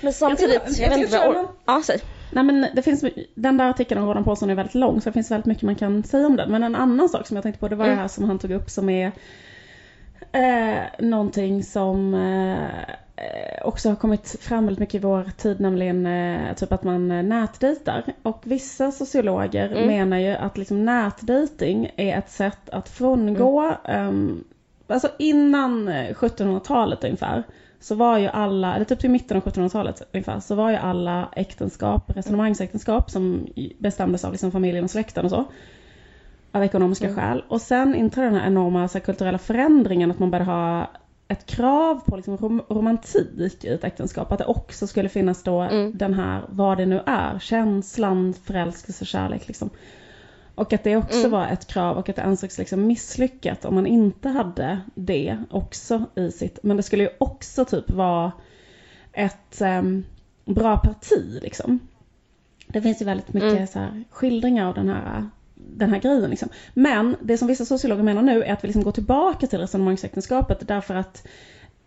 [0.03, 2.01] Men samtidigt, jag, jag, jag vet inte vad jag Ja, säg.
[2.33, 5.13] Nej men det finns, den där artikeln om Roland Paulsson är väldigt lång så det
[5.13, 6.51] finns väldigt mycket man kan säga om den.
[6.51, 7.97] Men en annan sak som jag tänkte på det var mm.
[7.97, 9.13] det här som han tog upp som är
[10.33, 16.55] eh, någonting som eh, också har kommit fram väldigt mycket i vår tid, nämligen eh,
[16.55, 18.05] typ att man eh, nätdejtar.
[18.23, 19.87] Och vissa sociologer mm.
[19.87, 24.09] menar ju att liksom nätdating är ett sätt att frångå, mm.
[24.09, 24.45] um,
[24.87, 27.43] alltså innan 1700-talet ungefär,
[27.83, 31.29] så var ju alla, eller typ till mitten av 1700-talet ungefär, så var ju alla
[31.37, 33.47] äktenskap, resonemangsäktenskap som
[33.79, 35.45] bestämdes av liksom familjen och släkten och så.
[36.55, 37.17] av ekonomiska Mm.
[37.17, 37.45] skäl.
[37.49, 40.91] Och sen inträder den här enorma så här, kulturella förändringen att man började ha
[41.29, 44.33] ett krav på liksom, rom- romantik i ett äktenskap.
[44.33, 45.93] Att det också skulle finnas då Mm.
[45.99, 49.71] den här, vad det nu är, känslan, förälskelse, kärlek liksom.
[50.55, 51.31] Och att det också Mm.
[51.31, 56.05] var ett krav och att det ansågs liksom misslyckat om man inte hade det också
[56.15, 56.59] i sitt.
[56.63, 58.33] Men det skulle ju också typ vara
[59.13, 60.05] ett em,
[60.45, 61.81] bra parti liksom.
[62.67, 63.67] Det finns ju väldigt mycket Mm.
[63.67, 66.31] så här, skildringar av den här, den här grejen.
[66.31, 66.49] Liksom.
[66.75, 70.69] Men det som vissa sociologer menar nu är att vi liksom går tillbaka till resonemangsäktenskapet
[70.69, 71.27] därför att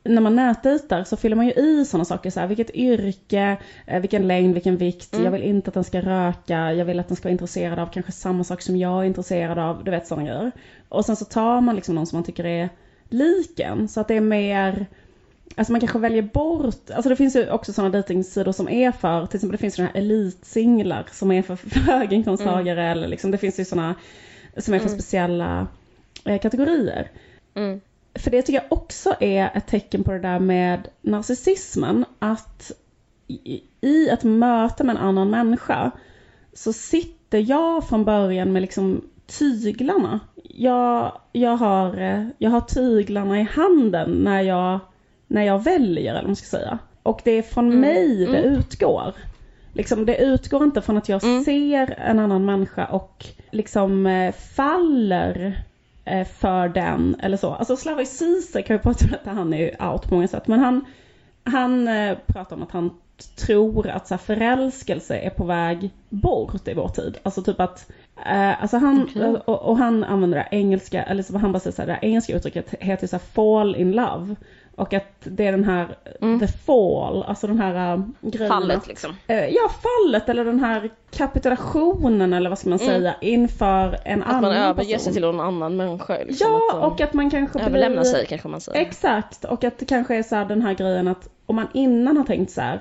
[0.05, 3.99] när man nätdejtar så fyller man ju i sådana saker så här, vilket yrke, eh,
[3.99, 5.25] vilken längd, vilken vikt, Mm.
[5.25, 7.87] jag vill inte att den ska röka, jag vill att den ska vara intresserad av
[7.87, 10.51] kanske samma sak som jag är intresserad av, du vet sådana grejer.
[10.89, 12.69] Och sen så tar man liksom någon som man tycker är
[13.09, 14.85] liken, så att det är mer
[15.57, 19.25] Alltså man kanske väljer bort, alltså det finns ju också sådana dejtingsidor som är för,
[19.25, 21.59] till exempel det finns ju här elitsinglar som är för,
[21.91, 23.95] höginkomsttagare eller liksom det finns ju sådana
[24.57, 24.99] som är för Mm.
[24.99, 25.67] speciella
[26.25, 27.07] eh, kategorier.
[27.55, 27.81] Mm.
[28.15, 32.05] För det tycker jag också är ett tecken på det där med narcissismen.
[32.19, 32.71] Att
[33.81, 35.91] i, ett möte med en annan människa
[36.53, 39.01] så sitter jag från början med liksom
[39.39, 40.19] tyglarna.
[40.43, 41.95] Jag, jag, har,
[42.37, 44.79] jag har tyglarna i handen när jag,
[45.27, 46.77] när jag väljer, eller vad man ska säga.
[47.03, 48.53] Och det är från Mm, mig det mm.
[48.53, 49.13] utgår.
[49.73, 51.43] Liksom, det utgår inte från att jag Mm.
[51.43, 55.63] ser en annan människa och liksom eh, faller
[56.23, 57.53] för den eller så.
[57.53, 60.47] Alltså Slavoj Zizek har ju pratat om att han är ju out på många sätt.
[60.47, 60.85] Men han,
[61.43, 62.91] han eh, pratar om att han
[63.35, 67.17] tror att så förälskelse är på väg bort i vår tid.
[67.23, 67.91] Alltså typ att,
[68.25, 69.23] eh, alltså han, Okej.
[69.23, 72.35] och, och han använder det engelska, eller så han bara säger så här, det engelska
[72.35, 74.35] uttrycket heter så fall in love.
[74.77, 76.39] Och att det är den här, Mm.
[76.39, 78.47] the fall, alltså den här uh, grejen.
[78.49, 79.11] Fallet liksom.
[79.27, 82.91] Eh, Ja, fallet eller den här kapitulationen eller vad ska man Mm.
[82.91, 84.99] säga inför en Att annan man överger person.
[84.99, 86.17] sig till någon annan människa.
[86.27, 88.11] Liksom, Ja, att och att man kanske överlämnar blir...
[88.11, 88.81] sig kanske man säger.
[88.81, 92.17] Exakt, och att det kanske är så här den här grejen att om man innan
[92.17, 92.79] har tänkt så här,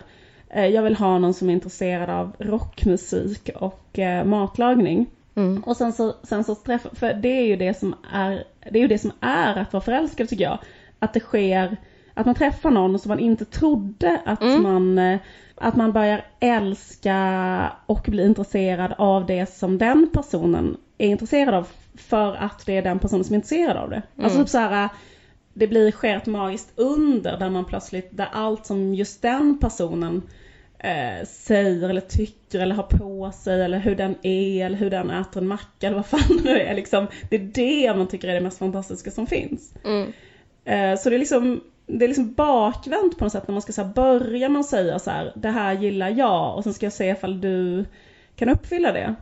[0.51, 5.07] eh, jag vill ha någon som är intresserad av rockmusik och eh, matlagning.
[5.37, 5.63] Mm.
[5.67, 8.83] Och sen så, sen så träffar, för det är ju det som är, det är
[8.83, 10.59] ju det som är att vara förälskad tycker jag.
[11.05, 11.77] Att det sker,
[12.15, 14.63] att man träffar någon som man inte trodde att Mm.
[14.63, 15.19] man, eh,
[15.55, 21.69] att man börjar älska och bli intresserad av det som den personen är intresserad av.
[21.97, 24.03] För att det är den personen som är intresserad av det.
[24.17, 24.45] Alltså Mm.
[24.45, 24.89] typ så här,
[25.55, 30.23] det blir sker ett magiskt under där man plötsligt, där allt som just den personen
[30.79, 35.11] eh, säger eller tycker eller har på sig eller hur den är eller hur den
[35.11, 37.07] äter en macka eller vad fan det nu är liksom.
[37.31, 39.75] Det är det man tycker är det mest fantastiska som finns.
[39.85, 40.13] Mm.
[40.65, 43.73] Eh, så det är liksom det är liksom bakvänt på något sätt när man ska
[43.73, 46.93] så här, börja att säga så här, det här gillar jag och sen ska jag
[46.93, 47.85] se ifall du
[48.37, 49.15] kan uppfylla det.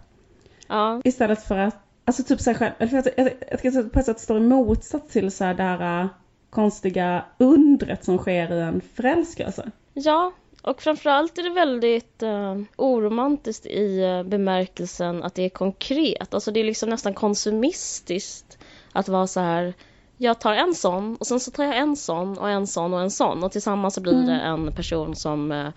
[0.68, 1.00] Ja.
[1.04, 4.36] Istället för att, alltså typ så här, jag, jag att det på ett sätt står
[4.36, 6.06] i motsats till så här, det här äh,
[6.50, 9.70] konstiga undret som sker i en förälskelse.
[9.94, 10.32] ja,
[10.62, 16.34] och framförallt är det väldigt uh, oromantiskt i uh, bemärkelsen att det är konkret.
[16.34, 18.58] Alltså det är liksom nästan konsumistiskt
[18.92, 19.74] att vara så här
[20.22, 23.00] jag tar en sån och sen så tar jag en sån och en sån och
[23.00, 24.26] en sån och tillsammans så blir Mm.
[24.26, 25.68] det en person som eh,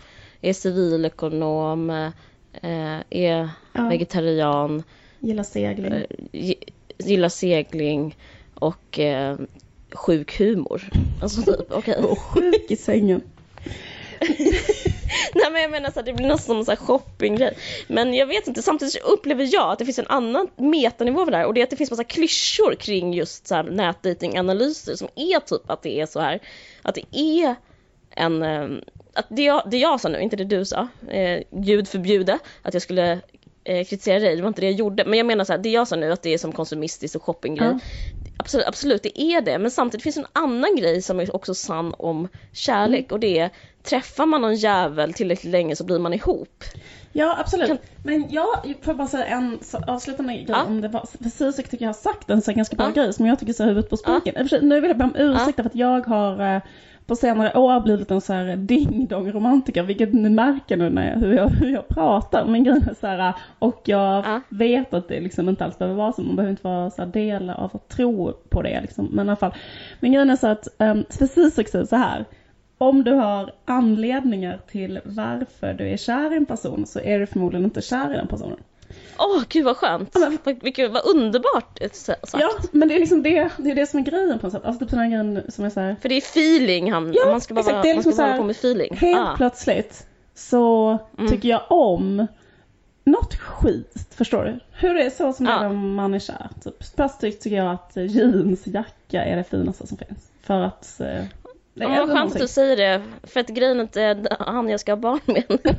[0.42, 3.88] är civilekonom, eh, är Ja.
[3.90, 4.84] vegetarian,
[5.20, 5.94] Gillar segling.
[5.94, 6.64] eh, gi-
[6.98, 8.18] gillar segling
[8.54, 9.00] och
[9.94, 10.82] sjuk humor.
[11.22, 12.04] Alltså typ, okej.
[12.04, 13.22] Och sjuk i sängen.
[15.34, 17.58] Nej men jag menar så här, det blir nästan som en shoppinggrej.
[17.88, 21.38] Men jag vet inte, samtidigt upplever jag att det finns en annan metanivå för det
[21.38, 25.08] här och det är att det finns massa klyschor kring just så här nätdatinganalyser som
[25.16, 26.40] är typ att det är så här
[26.82, 27.56] att det är
[28.16, 28.68] en eh,
[29.16, 32.74] att det jag, det jag sa nu, inte det du sa, eh, Gud förbjude att
[32.74, 33.20] jag skulle
[33.64, 35.06] eh, kritisera dig, det var inte det jag gjorde.
[35.06, 37.24] Men jag menar så här, det jag sa nu att det är som konsumistiskt och
[37.24, 37.68] shoppinggrej.
[37.68, 37.80] Ja.
[38.38, 39.60] Absolut, absolut, det är det.
[39.60, 43.50] Men samtidigt finns en annan grej som är också sann om kärlek och det är
[43.86, 46.64] träffar man någon jävel tillräckligt länge så blir man ihop.
[47.14, 47.68] Ja, absolut.
[47.68, 48.48] Kan- Men jag
[48.82, 50.64] får bara säga en avslutande grej Ja.
[50.64, 53.02] om det var, precis jag tycker jag har sagt en så ganska bra Ja.
[53.02, 54.50] grej som jag tycker så huvudet på spiken.
[54.50, 56.62] Sig, Nu vill jag be om ursäkt för att jag har eh,
[57.08, 61.20] på senare år blivit en så här ding-dong romantiker, vilket ni märker nu när jag,
[61.20, 62.46] hur, jag, hur jag pratar.
[62.46, 64.42] Men grejen är så här, och jag Ja.
[64.50, 67.10] vet att det liksom inte alls behöver vara så, man behöver inte vara så här
[67.10, 69.06] del av att tro på det liksom.
[69.12, 69.54] Men i alla fall.
[70.00, 72.26] Men grejen är så att, um, precis säger så här.
[72.78, 77.26] Om du har anledningar till varför du är kär i en person så är du
[77.28, 78.58] förmodligen inte kär i den personen.
[79.20, 80.10] Åh gud vad skönt!
[80.14, 82.34] Ja, men- vilket, vad underbart sa- sagt.
[82.34, 84.66] Ja, men det är liksom det, det är det som är grejen på något sätt.
[84.66, 85.96] Alltså typ här grejen som är så här.
[86.02, 88.24] För det är feeling han, Ja, man ska bara, exakt, det är man ska liksom
[88.24, 88.96] bara hålla på med feeling.
[88.98, 89.34] Helt Ah.
[89.38, 91.32] plötsligt så Mm.
[91.32, 92.28] tycker jag om
[93.04, 94.60] något skit, förstår du?
[94.88, 95.62] Hur det är så som Ja.
[95.62, 96.50] när man är kär.
[96.64, 96.96] Typ.
[96.96, 100.32] Plötsligt tycker jag att jeansjacka är det finaste som finns.
[100.42, 101.00] För att...
[101.02, 101.24] eh,
[101.76, 104.92] det Ja, skönt att du säger det, för att grejen är är han jag ska
[104.92, 105.44] ha barn med.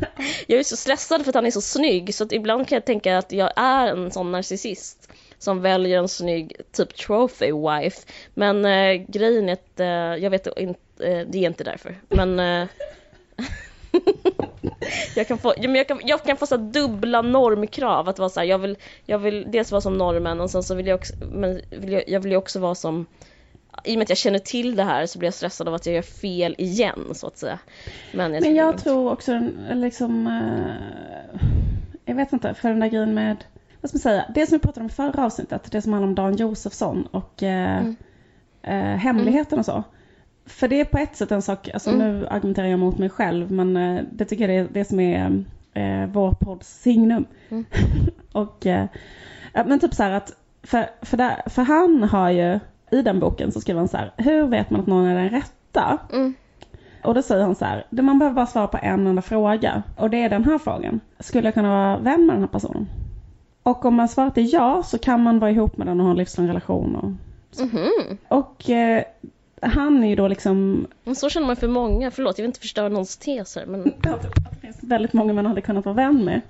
[0.47, 2.85] Jag är så stressad för att han är så snygg så att ibland kan jag
[2.85, 8.07] tänka att jag är en sån narcissist som väljer en snygg typ trophy wife.
[8.35, 9.87] Men eh, grejen är att eh,
[10.25, 12.01] jag vet inte, eh, det är inte därför.
[12.09, 12.69] Men eh,
[15.17, 18.09] jag kan få, ja, men jag kan, jag kan få så dubbla normkrav.
[18.09, 20.75] Att vara så här, jag, vill, jag vill dels vara som normen och sen så
[20.75, 23.07] vill jag också, men vill jag, jag vill ju också vara som
[23.85, 25.87] i och med att jag känner till det här så blir jag stressad av att
[25.87, 27.59] jag gör fel igen så att säga.
[28.15, 29.41] Men jag, Men jag tror också
[29.73, 30.75] liksom, eh,
[32.05, 33.45] jag vet inte, för den där grejen med,
[33.81, 36.09] vad ska man säga, det som vi pratade om i förra avsnittet, det som handlar
[36.09, 37.97] om Dan Josefsson och eh, Mm.
[38.63, 39.83] eh, hemligheten och så.
[40.47, 42.19] För det är på ett sätt en sak, alltså Mm.
[42.19, 45.45] nu argumenterar jag mot mig själv, men eh, det tycker jag är det som är
[45.75, 47.25] eh, vår podds signum.
[47.49, 47.65] Mm.
[48.33, 48.87] och, eh,
[49.53, 52.59] men typ så här att, för, för, där, för han har ju,
[52.91, 55.29] i den boken så skriver han så här, hur vet man att någon är den
[55.31, 55.99] rätta?
[56.13, 56.35] Mm.
[57.05, 59.83] Och då säger han så här, man behöver bara svara på en enda fråga.
[59.97, 61.01] Och det är den här frågan.
[61.21, 62.89] Skulle jag kunna vara vän med den här personen?
[63.63, 66.11] Och om man svarat är ja så kan man vara ihop med den och ha
[66.11, 66.97] en livslång relation.
[66.97, 67.11] Och,
[67.65, 68.19] Mhm.
[68.29, 69.03] och eh,
[69.63, 72.61] han är ju då liksom, Men så känner man för många, förlåt jag vill inte
[72.61, 76.41] förstöra någons teser men det finns väldigt många man hade kunnat vara vän med.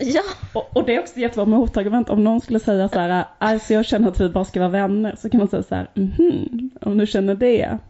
[0.00, 0.22] Ja,
[0.52, 3.74] Och, och det är också ett jättebra motargument om någon skulle säga så här, alltså
[3.74, 5.14] jag känner att vi bara ska vara vänner.
[5.18, 7.78] Så kan man säga så här, mhm, om du känner det.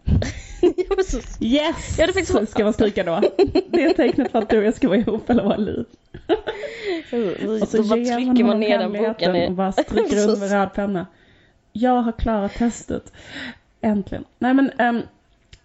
[0.61, 1.99] Ja, så, Yes!
[1.99, 3.21] Ja, det så ska man skrika då.
[3.71, 5.85] Det är tecknet för att du och jag ska vara ihop eller vara liv.
[7.63, 10.75] Och så bara ger man ner den boken och bara stryker Så- under med röd
[10.75, 11.07] penna.
[11.73, 13.13] Jag har klarat testet.
[13.81, 14.25] Äntligen.
[14.39, 15.03] Nej men, ehm,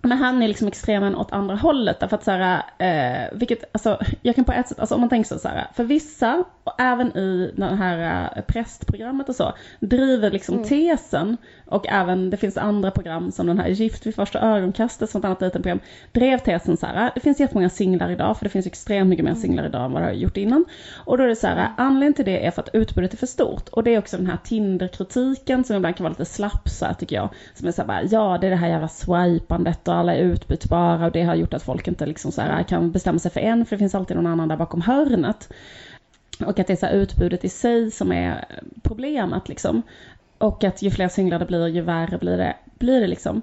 [0.08, 2.00] men han är liksom extremen åt andra hållet.
[2.00, 5.10] Därför att så här, eh, vilket, alltså, jag kan på ett sätt, alltså om man
[5.10, 9.54] tänker så, så här, för vissa, och även i det här eh, prästprogrammet och så,
[9.80, 10.68] driver liksom Mm.
[10.68, 15.20] tesen, och även, det finns andra program som den här Gift vid första ögonkastet, som
[15.20, 15.80] ett annat litet program,
[16.12, 19.36] drev tesen så här, det finns jättemånga singlar idag, för det finns extremt mycket mer
[19.36, 20.66] singlar idag än vad det har gjort innan.
[21.06, 23.28] Och då är det så här, anledningen till det är för att utbudet är för
[23.28, 23.70] stort.
[23.70, 26.94] Och det är också den här Tinder-kritiken som ibland kan vara lite slapp så här,
[26.94, 27.30] tycker jag.
[27.54, 30.20] Som är så här, bara, ja det är det här jävla swipandet och alla är
[30.20, 33.40] utbytbara och det har gjort att folk inte liksom så här, kan bestämma sig för
[33.40, 35.50] en för det finns alltid någon annan där bakom hörnet.
[36.40, 38.46] Och att det är så här utbudet i sig som är
[38.84, 39.82] problemet liksom.
[40.38, 43.42] Och att ju fler singlar det blir ju värre blir det, blir det liksom.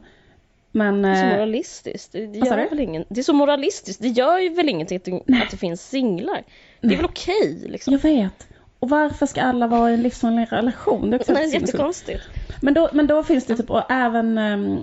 [0.73, 1.03] Men...
[1.03, 2.13] Det är så eh, moralistiskt.
[2.13, 3.05] Det, gör väl ingen...
[3.09, 4.03] Det är så moralistiskt.
[4.03, 6.43] Det gör ju väl ingenting att det, att det finns singlar.
[6.81, 7.93] Det är väl okej liksom.
[7.93, 8.49] Jag vet.
[8.79, 11.11] Och varför ska alla vara i en livslång relation?
[11.11, 12.23] Det är också Nej, jättekonstigt.
[12.61, 14.79] Men då, men då finns det typ, och även, ehm,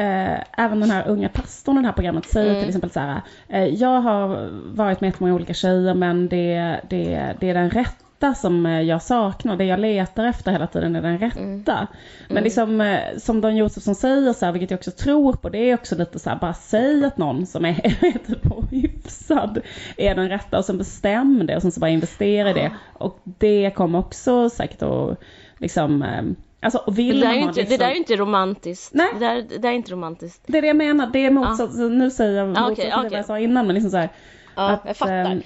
[0.00, 2.60] eh, även den här unga pastorn i det här programmet säger Mm.
[2.60, 7.34] till exempel så här, eh, jag har varit med jättemånga olika tjejer men det, det,
[7.40, 11.02] det är den rätta som eh, jag saknar, det jag letar efter hela tiden är
[11.02, 11.38] den rätta.
[11.78, 11.86] Mm.
[12.28, 15.58] Men liksom, eh, som Don Josefsson säger så här, vilket jag också tror på, det
[15.70, 17.74] är också lite så här, bara säg att någon som är
[18.26, 19.58] typ hyfsad
[19.96, 22.70] är den rätta och sen bestäm det och sen så bara investera i det.
[22.92, 25.18] Och det kommer också säkert att
[25.58, 26.22] liksom, eh,
[26.60, 28.94] alltså och Det vill där, är inte, det liksom- där är ju inte romantiskt.
[28.94, 29.06] Nej.
[29.14, 30.42] Det, där, det där är inte romantiskt.
[30.46, 33.06] det är det jag menar, det är motsats, nu säger jag motsatsen okej, till vad
[33.06, 33.16] okej.
[33.18, 34.08] jag sa innan men liksom så här,
[34.56, 35.12] Ja, att, jag fattar.
[35.14, 35.42] ehm,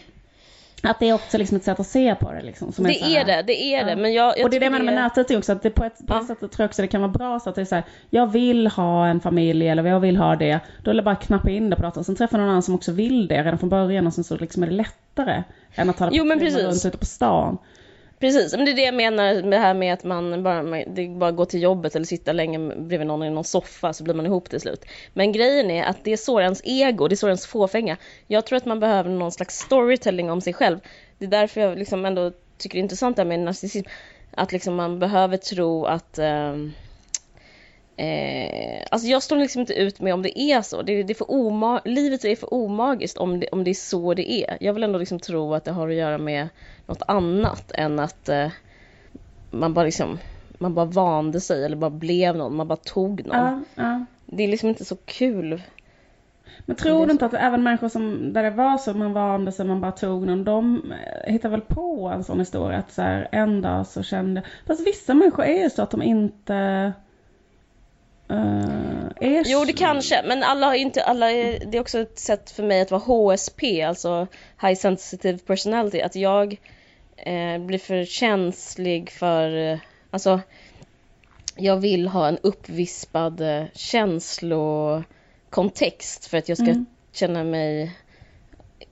[0.83, 2.73] att det är också liksom ett sätt att se på det liksom.
[2.73, 3.91] Som det så här- är det, det är det.
[3.91, 3.97] Ja.
[3.97, 5.85] Men jag, jag och det är det jag menar med nätdejting också, att det på
[5.85, 7.65] ett, på ett sätt tror jag också det kan vara bra så att det är
[7.65, 11.03] så här, jag vill ha en familj eller jag vill ha det, då är det
[11.03, 12.05] bara att knappa in det på datorn.
[12.05, 14.63] Sen träffar någon annan som också vill det redan från början och sen så liksom
[14.63, 15.43] är det lättare
[15.75, 16.85] än att ta det Jo, på men springa precis.
[16.85, 17.59] runt ute på stan.
[18.19, 21.09] Precis, men det är det jag menar med det här med att man bara, det
[21.09, 24.27] bara går till jobbet eller sitta länge bredvid någon i någon soffa så blir man
[24.27, 24.85] ihop till slut.
[25.13, 27.97] Men grejen är att det sår ens ego, det sår ens fåfänga.
[28.27, 30.79] Jag tror att man behöver någon slags storytelling om sig själv.
[31.19, 33.89] Det är därför jag liksom ändå tycker det är intressant det här med narcissism.
[34.31, 36.73] Att liksom man behöver tro att ehm,
[37.97, 40.83] Eh, alltså jag står liksom inte ut med om det är så.
[40.83, 44.15] Det, det är för oma livet är för omagiskt om det, om det är så
[44.15, 44.57] det är.
[44.61, 46.49] Jag vill ändå liksom tro att det har att göra med
[46.87, 48.49] något annat än att eh,
[49.51, 50.19] man bara liksom
[50.59, 53.37] man bara vande sig eller bara blev någon, man bara tog någon.
[53.37, 54.05] Ja, ja.
[54.27, 55.63] Det är liksom inte så kul.
[56.67, 59.67] Men tror du inte att även människor som, där det var så, man vande sig,
[59.67, 63.29] man bara tog någon, de eh, hittar väl på en sån historia att så här,
[63.33, 66.93] en dag så kände, fast vissa människor är ju så att de inte
[68.31, 68.37] eh,
[69.21, 72.51] är Jo det kanske, men alla har inte, alla är, det är också ett sätt
[72.51, 74.27] för mig att vara HSP, alltså
[74.63, 76.57] High Sensitive Personality, att jag
[77.17, 79.79] eh, blir för känslig för, eh,
[80.11, 80.41] alltså
[81.57, 86.87] jag vill ha en uppvispad eh, känslokontext för att jag ska Mm.
[87.13, 87.93] känna mig,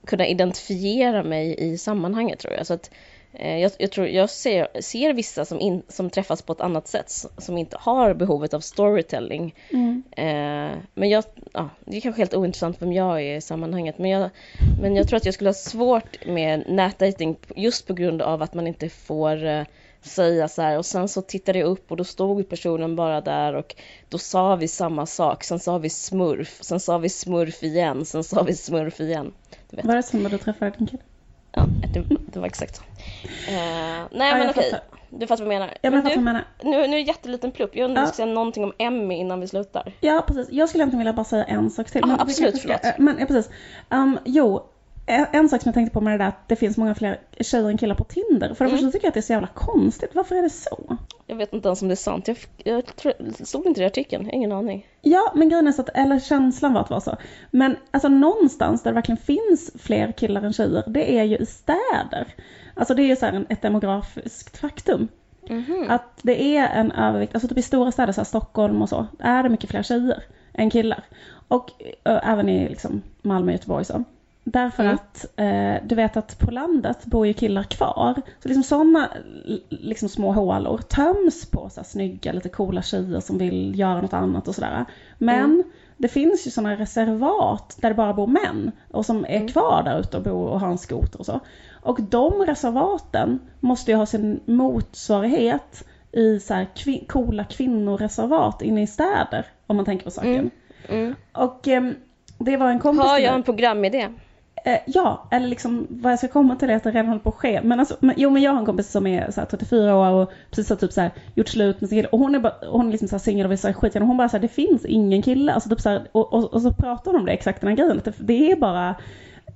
[0.07, 2.67] kunna identifiera mig i sammanhanget tror jag.
[2.67, 2.91] Så att
[3.39, 7.11] jag, jag, tror, jag ser, ser vissa som, in, som träffas på ett annat sätt,
[7.37, 9.55] som inte har behovet av storytelling.
[9.69, 10.03] Mm.
[10.11, 11.23] Eh, men jag,
[11.53, 14.29] ja, det är kanske helt ointressant vem jag är i sammanhanget, men jag,
[14.81, 18.53] men jag tror att jag skulle ha svårt med nätdating just på grund av att
[18.53, 19.63] man inte får eh,
[20.01, 23.53] säga så här och sen så tittade jag upp och då stod personen bara där
[23.53, 23.75] och
[24.09, 28.23] då sa vi samma sak, sen sa vi smurf, sen sa vi smurf igen, sen
[28.23, 29.33] sa vi smurf igen.
[29.69, 31.03] Var det som när du träffade din kille?
[31.55, 32.81] Ja, det, det var exakt så.
[32.81, 32.87] Uh,
[33.51, 34.81] nej ja, men okej, fattar.
[35.09, 35.77] du fattar vad jag menar.
[35.81, 36.47] Ja, men, men du, menar.
[36.63, 38.07] Nu, nu är det jätteliten plupp, jag undrar om ja.
[38.07, 39.93] ska säga någonting om Emmy innan vi slutar.
[39.99, 42.03] Ja precis, jag skulle egentligen vilja bara säga en sak till.
[42.03, 42.81] Ah, men absolut, förlåt.
[42.97, 43.51] Men ja, precis.
[43.89, 44.63] Um, jo,
[45.05, 47.69] en sak som jag tänkte på med det där att det finns många fler tjejer
[47.69, 48.53] än killar på Tinder.
[48.53, 48.77] För det mm.
[48.77, 50.11] första tycker jag att det är så jävla konstigt.
[50.13, 50.97] Varför är det så?
[51.27, 52.27] Jag vet inte ens om det är sant.
[52.27, 53.13] Jag, jag tror,
[53.45, 54.29] stod inte i artikeln.
[54.29, 54.87] Ingen aning.
[55.01, 57.17] Ja, men grejen är så att, eller känslan var att det var så.
[57.51, 61.45] Men alltså någonstans där det verkligen finns fler killar än tjejer, det är ju i
[61.45, 62.27] städer.
[62.75, 65.07] Alltså det är ju så här ett demografiskt faktum.
[65.49, 65.89] Mm -hmm.
[65.89, 69.07] Att det är en övervikt, alltså typ i stora städer, så här Stockholm och så,
[69.19, 70.23] är det mycket fler tjejer
[70.53, 71.03] än killar.
[71.47, 71.71] Och
[72.03, 74.03] ö, även i liksom Malmö och Göteborg så.
[74.43, 74.95] Därför mm.
[74.95, 78.21] att eh, du vet att på landet bor ju killar kvar.
[78.39, 79.09] Så liksom sådana
[79.69, 84.13] liksom små hålor töms på så här, snygga, lite coola tjejer som vill göra något
[84.13, 84.85] annat och sådär.
[85.17, 85.63] Men mm.
[85.97, 89.47] det finns ju sådana reservat där det bara bor män och som är mm.
[89.47, 91.39] kvar där ute och bor och har en skoter och så.
[91.81, 98.81] Och de reservaten måste ju ha sin motsvarighet i så här kvin coola kvinnoreservat inne
[98.81, 100.51] i städer om man tänker på saken.
[100.89, 101.01] Mm.
[101.03, 101.15] mm.
[101.31, 101.83] Och eh,
[102.37, 104.09] det var en kompis Har jag en programidé?
[104.65, 107.29] Eh, ja, eller liksom vad jag ska komma till är att det redan håller på
[107.29, 107.61] att ske.
[107.63, 110.09] Men alltså, men, jo men jag har en kompis som är så här, 34 år
[110.09, 112.07] och precis har typ så här, gjort slut med sin kille.
[112.07, 114.17] Och hon är, bara, hon är liksom så singel och vill säga skit och hon
[114.17, 115.53] bara så här, det finns ingen kille.
[115.53, 117.77] Alltså typ så här, och, och, och, så pratar hon om det exakt den här
[117.77, 117.97] grejen.
[117.97, 118.95] Att det, det är bara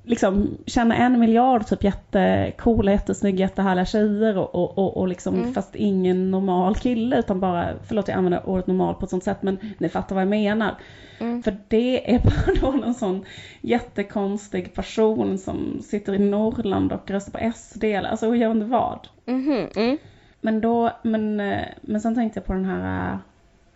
[0.08, 5.54] liksom tjäna en miljard typ jättecoola, jättesnygga, jättehärliga tjejer och, och, och, och liksom mm.
[5.54, 9.42] fast ingen normal kille utan bara, förlåt jag använder ordet normal på ett sånt sätt
[9.42, 10.76] men ni fattar vad jag menar.
[11.20, 11.44] Mm.
[11.44, 13.26] För det är bara då någon sån
[13.62, 18.68] jättekonstig person som sitter i Norrland och röstar på SD eller alltså jag vet inte
[18.68, 19.08] vad.
[19.26, 19.68] Mm.
[19.76, 19.98] Mm.
[20.42, 23.18] Men då, men, eh, men sen tänkte jag på den här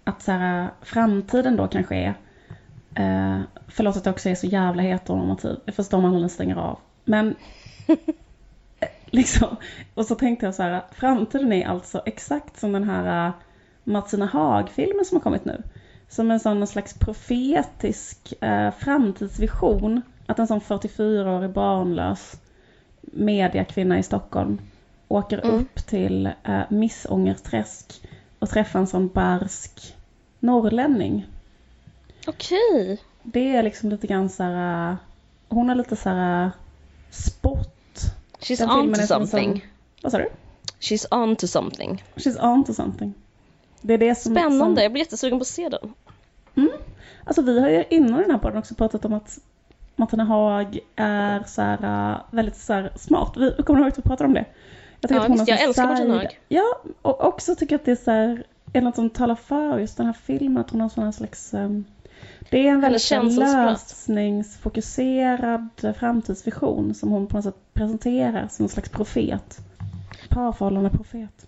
[0.04, 2.14] att så här, framtiden då kanske är
[2.96, 5.60] Eh, förlåt att jag också är så jävla heteronormativ.
[5.66, 6.80] Jag förstår om man stänger av.
[7.06, 7.36] Men
[8.80, 9.56] eh, liksom,
[9.94, 13.34] och så tänkte jag så här, framtiden är alltså exakt som den här uh,
[13.84, 15.64] Martina Haag-filmen som har kommit nu.
[16.10, 20.02] Som en sån slags profetisk uh, framtidsvision.
[20.26, 22.42] Att en sån 44-årig barnlös
[23.02, 24.58] mediakvinna i Stockholm
[25.08, 25.56] åker mm.
[25.56, 28.02] upp till uh, Missångerträsk
[28.40, 29.96] och träffar en sån barsk
[30.40, 31.28] norrlänning
[32.28, 33.02] Okej.
[33.24, 34.98] Det är liksom lite grann så här,
[35.50, 36.52] hon har lite så här
[37.10, 37.78] spott.
[38.40, 39.52] She's Den on to something.
[39.52, 39.62] Som,
[40.02, 40.30] vad sa du?
[40.80, 42.04] She's on to something.
[42.16, 43.14] She's on to something.
[43.82, 44.84] Det är det som, Spännande, som...
[44.84, 45.94] jag blir jättesugen på att se den.
[46.56, 46.72] Mm.
[47.24, 49.40] Alltså vi har ju innan den här podden också pratat om att
[49.96, 53.38] Martina Haag är så här, väldigt så här smart.
[53.38, 54.46] Vi kommer ihåg att vi pratade om det.
[55.00, 56.40] Jag, tycker ja, att hon visst, jag älskar Martina Haag.
[56.48, 58.44] Ja, och också tycker att det är så här,
[58.74, 61.86] är något som talar för just den här filmen, att hon har sån slags um,
[62.52, 68.90] det är en väldigt lösningsfokuserad framtidsvision som hon på något sätt presenterar som en slags
[68.90, 69.60] profet.
[70.30, 71.48] Parförhållande profet.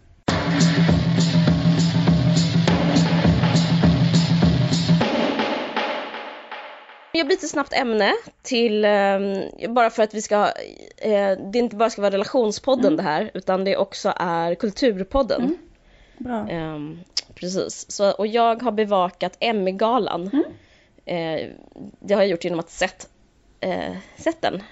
[7.11, 9.43] Jag byter snabbt ämne till, um,
[9.73, 10.51] bara för att vi ska, uh,
[11.51, 12.97] det inte bara ska vara relationspodden mm.
[12.97, 15.41] det här, utan det också är kulturpodden.
[15.41, 15.57] Mm.
[16.17, 16.47] Bra.
[16.51, 16.99] Um,
[17.35, 20.29] precis, så, och jag har bevakat Emmy-galan.
[20.33, 20.43] Mm.
[21.05, 21.49] Eh,
[21.99, 23.09] det har jag gjort genom att sett,
[23.59, 24.63] eh, sett den.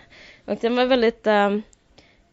[0.45, 1.27] Och den var väldigt...
[1.27, 1.57] Eh,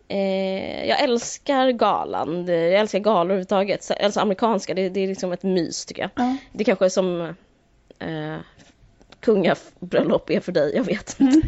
[0.08, 2.46] eh jag älskar galan.
[2.46, 3.90] Jag älskar galor överhuvudtaget.
[4.02, 6.24] Alltså amerikanska, det, det är liksom ett mys tycker jag.
[6.24, 6.36] Mm.
[6.52, 7.34] Det kanske är som
[7.98, 8.36] eh,
[9.20, 11.40] kungabröllop är för dig, jag vet inte.
[11.40, 11.42] Mm.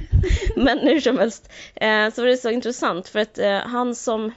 [0.64, 4.32] Men hur som helst eh, så var det så intressant för att eh, han som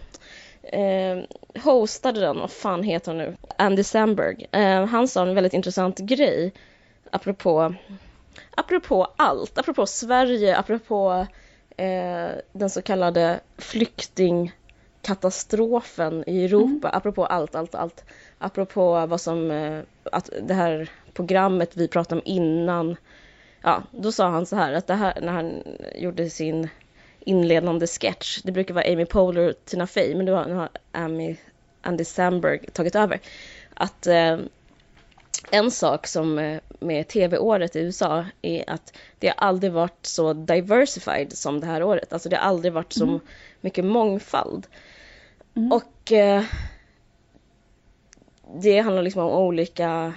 [0.64, 1.18] eh,
[1.64, 6.00] hostade den, vad fan heter han nu, Andy Samberg, eh, han sa en väldigt intressant
[6.00, 6.54] grej
[7.14, 7.74] apropå,
[8.56, 11.28] apropå allt, apropå Sverige, apropå
[11.78, 16.98] eh, den så kallade flyktingkatastrofen i Europa, mm.
[16.98, 18.06] apropå allt, allt, allt.
[18.38, 22.96] Apropå vad som, eh, att det här programmet vi pratade om innan,
[23.62, 25.64] ja, då sa han så här att det här, när han
[25.96, 26.70] gjorde sin
[27.20, 31.36] inledande sketch, det brukar vara Amy Poehler, Tina Fey, men nu har, nu har Amy,
[31.82, 33.20] Andy Samberg tagit över.
[33.74, 34.38] Att eh,
[35.52, 40.34] en sak som eh, med tv-året i USA är att det har aldrig varit så
[40.34, 42.14] diversified som det här året.
[42.14, 43.20] Alltså det har aldrig varit så mm.
[43.62, 44.68] mycket mångfald.
[45.56, 45.72] Mm.
[45.72, 46.44] Och eh,
[48.62, 50.14] det handlar liksom om olika,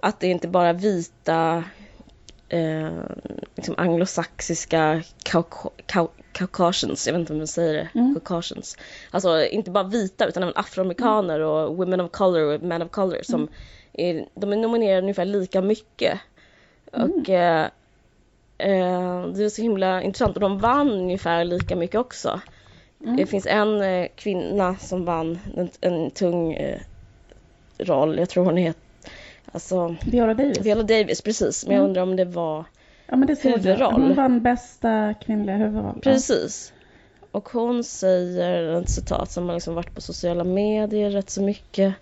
[0.00, 1.64] att det inte bara vita
[2.48, 2.92] eh,
[3.54, 5.02] liksom anglosaxiska
[6.32, 8.14] caucasians, jag vet inte om man säger det, mm.
[8.14, 8.76] caucasians.
[9.10, 11.48] Alltså inte bara vita utan även afroamerikaner mm.
[11.48, 13.52] och women of color och men of color som mm.
[13.94, 16.20] Är, de är nominerade ungefär lika mycket.
[16.92, 17.10] Mm.
[17.10, 17.64] Och eh,
[18.58, 22.40] eh, det är så himla intressant och de vann ungefär lika mycket också.
[23.02, 23.16] Mm.
[23.16, 26.80] Det finns en eh, kvinna som vann en, en tung eh,
[27.78, 28.84] roll, jag tror hon heter
[29.52, 30.60] Alltså, Viola Davis?
[30.60, 31.66] Viola Davis, precis.
[31.66, 31.80] Men mm.
[31.80, 32.64] jag undrar om det var
[33.06, 33.92] ja, men det huvudroll.
[33.92, 36.00] Hon vann bästa kvinnliga huvudroll.
[36.00, 36.72] Precis.
[37.30, 41.94] Och hon säger ett citat som har liksom varit på sociala medier rätt så mycket.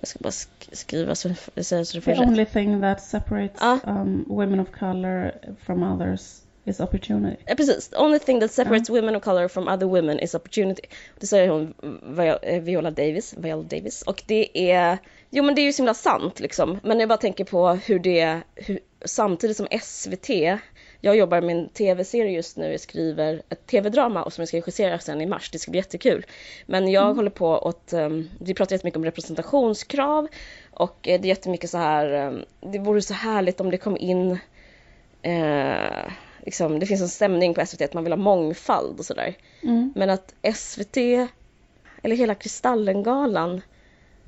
[0.00, 3.62] Jag ska bara sk skriva så det säger så det The only thing that separates
[3.62, 3.78] ah.
[3.86, 5.34] um, women of color
[5.64, 7.36] from others is opportunity.
[7.46, 7.88] Ja, precis.
[7.88, 9.00] The only thing that separates yeah.
[9.00, 10.82] women of color from other women is opportunity.
[11.20, 11.74] Det säger hon,
[12.42, 13.34] eh, Viola Davis.
[13.38, 14.02] Viola Davis.
[14.02, 14.98] Och det är,
[15.30, 16.80] jo men det är ju så himla sant liksom.
[16.82, 20.28] Men jag bara tänker på hur det, hur, samtidigt som SVT,
[21.00, 24.56] jag jobbar med en tv-serie just nu, jag skriver ett tv-drama och som jag ska
[24.56, 26.26] regissera sen i mars, det ska bli jättekul.
[26.66, 27.16] Men jag mm.
[27.16, 30.28] håller på åt, um, vi pratar jättemycket om representationskrav
[30.70, 33.96] och eh, det är jättemycket så här, um, det vore så härligt om det kom
[33.96, 34.38] in
[35.22, 39.34] eh, liksom, det finns en stämning på SVT att man vill ha mångfald och sådär.
[39.62, 39.92] Mm.
[39.96, 40.96] Men att SVT,
[42.02, 43.60] eller hela Kristallengalan,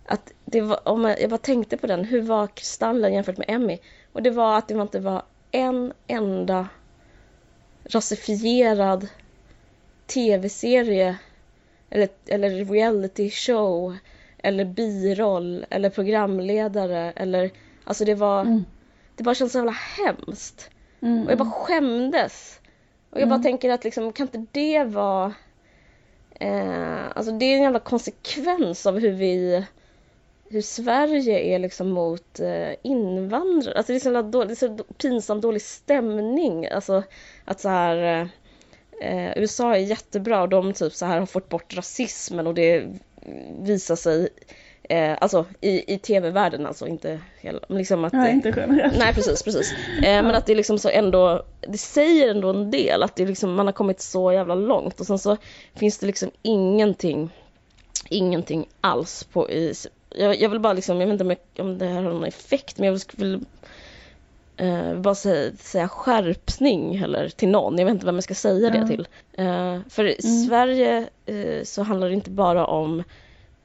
[0.07, 3.51] att det var, om jag, jag bara tänkte på den, hur var Kristallen jämfört med
[3.51, 3.79] Emmy?
[4.13, 6.69] Och det var att det inte var en enda
[7.85, 9.09] rasifierad
[10.07, 11.19] tv-serie
[11.91, 13.97] eller, eller reality show
[14.39, 17.51] eller biroll eller programledare eller
[17.85, 18.65] alltså det var mm.
[19.17, 19.77] det bara känns så jävla
[20.07, 20.71] hemskt.
[21.03, 21.25] Mm.
[21.25, 22.61] Och jag bara skämdes.
[23.11, 23.43] Och jag bara mm.
[23.43, 25.35] tänker att liksom, kan inte det vara...
[26.35, 29.65] Eh, alltså det är en jävla konsekvens av hur vi...
[30.53, 33.77] Hur Sverige är liksom mot eh, invandrare.
[33.77, 36.67] Alltså det är, så dålig, det är så pinsamt dålig stämning.
[36.67, 37.03] Alltså
[37.45, 38.29] att så här...
[39.03, 42.87] Eh, USA är jättebra och de typ så här har fått bort rasismen och det
[43.63, 44.29] visar sig
[44.91, 48.13] Eh, alltså i, i tv-världen alltså, inte hela, liksom att...
[48.13, 48.99] Ja, inte generellt.
[48.99, 49.73] Nej, precis, precis.
[50.03, 50.23] Eh, ja.
[50.23, 53.67] Men att det liksom så ändå, det säger ändå en del att det liksom, man
[53.67, 55.37] har kommit så jävla långt och sen så
[55.75, 57.31] finns det liksom ingenting,
[58.09, 59.75] ingenting alls på i,
[60.11, 62.87] jag, jag vill bara liksom, jag vet inte om, det här har någon effekt, men
[62.87, 63.45] jag vill, vill
[64.57, 68.75] eh, bara säga, säga skärpning eller till någon, jag vet inte vem jag ska säga
[68.75, 68.81] ja.
[68.81, 69.09] det till.
[69.33, 70.47] Eh, för i mm.
[70.47, 73.03] Sverige eh, så handlar det inte bara om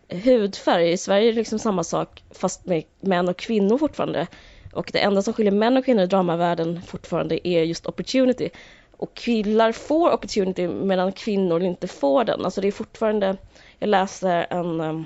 [0.09, 0.91] hudfärg.
[0.91, 4.27] I Sverige är det liksom samma sak fast med män och kvinnor fortfarande.
[4.73, 8.49] Och det enda som skiljer män och kvinnor i dramavärlden fortfarande är just opportunity.
[8.97, 12.45] Och killar får opportunity medan kvinnor inte får den.
[12.45, 13.37] Alltså det är fortfarande,
[13.79, 15.05] jag läste en um,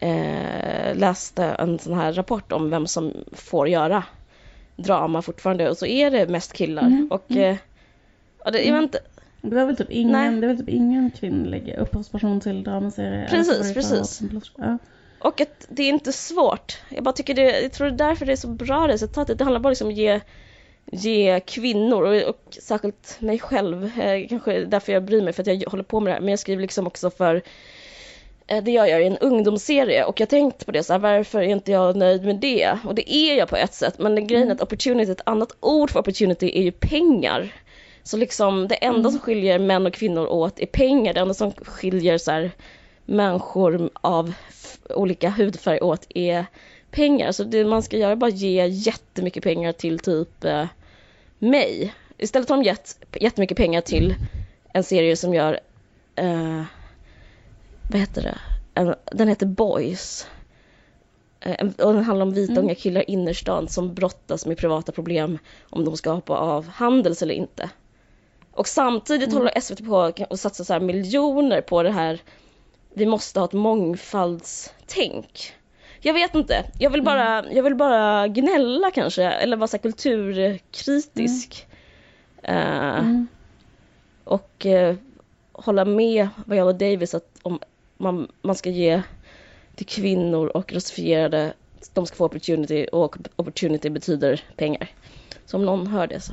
[0.00, 4.04] eh, läste en sån här rapport om vem som får göra
[4.76, 6.82] drama fortfarande och så är det mest killar.
[6.82, 7.08] Mm.
[7.10, 7.56] Och, mm.
[8.44, 9.00] Eh, det, jag vet inte,
[9.42, 13.28] det är väl typ ingen, det väl typ ingen kvinnlig upphovsperson till dramaserier.
[13.28, 14.20] Precis, precis.
[14.56, 14.78] Ja.
[15.20, 16.78] Och att det är inte svårt.
[16.88, 19.38] Jag bara tycker det, jag tror det är därför det är så bra resultatet.
[19.38, 20.20] Det handlar bara liksom om att ge,
[20.92, 25.46] ge kvinnor och, och särskilt mig själv, eh, kanske därför jag bryr mig för att
[25.46, 26.20] jag håller på med det här.
[26.20, 27.42] Men jag skriver liksom också för
[28.50, 31.48] det jag gör i en ungdomsserie och jag tänkte på det så här, varför är
[31.48, 32.78] inte jag nöjd med det?
[32.84, 35.56] Och det är jag på ett sätt, men den grejen är att opportunity, ett annat
[35.60, 37.52] ord för opportunity är ju pengar.
[38.02, 39.10] Så liksom det enda mm.
[39.10, 41.14] som skiljer män och kvinnor åt är pengar.
[41.14, 42.50] Det enda som skiljer så här,
[43.04, 44.32] människor av
[44.94, 46.46] olika hudfärg åt är
[46.90, 47.32] pengar.
[47.32, 50.66] Så det man ska göra är bara ge jättemycket pengar till typ eh,
[51.38, 51.94] mig.
[52.18, 54.14] Istället har de gett jättemycket pengar till
[54.72, 55.60] en serie som gör,
[56.16, 56.62] eh,
[57.90, 58.38] vad heter det,
[59.12, 60.26] den heter Boys.
[61.40, 62.64] Eh, och den handlar om vita mm.
[62.64, 65.38] unga killar i innerstan som brottas med privata problem
[65.70, 67.70] om de ska hoppa av Handels eller inte.
[68.52, 69.38] Och samtidigt mm.
[69.38, 72.20] håller SVT på att satsa så miljoner på det här
[72.94, 75.54] vi måste ha ett mångfaldstänk.
[76.00, 77.56] Jag vet inte, jag vill bara, mm.
[77.56, 81.66] jag vill bara gnälla kanske eller vara så kulturkritisk.
[82.48, 83.22] Uh.
[84.24, 84.94] Och uh,
[85.52, 87.60] hålla med Viola Davis att om
[88.00, 89.02] man, man ska ge
[89.74, 91.52] till kvinnor och rasifierade,
[91.94, 94.88] de ska få opportunity och opportunity betyder pengar.
[95.46, 96.32] Så om någon hör det så.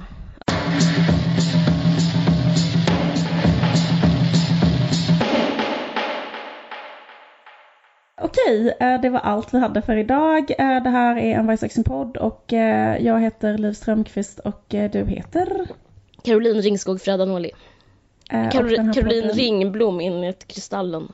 [8.22, 10.52] Okej, eh, det var allt vi hade för idag.
[10.52, 15.68] Eh, det här är en Vargsaxen-podd och eh, jag heter Liv Strömqvist och du heter?
[16.23, 17.52] Caroline Ringskog Fredanoli.
[18.30, 21.11] Den här Caroline podden- Ringblom enligt Kristallen.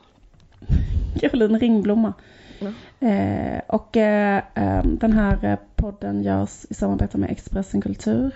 [1.20, 2.14] Caroline Ringblomma.
[2.60, 3.08] Ja.
[3.08, 8.32] Eh, och eh, eh, den här eh, podden görs i samarbete med Expressen Kultur.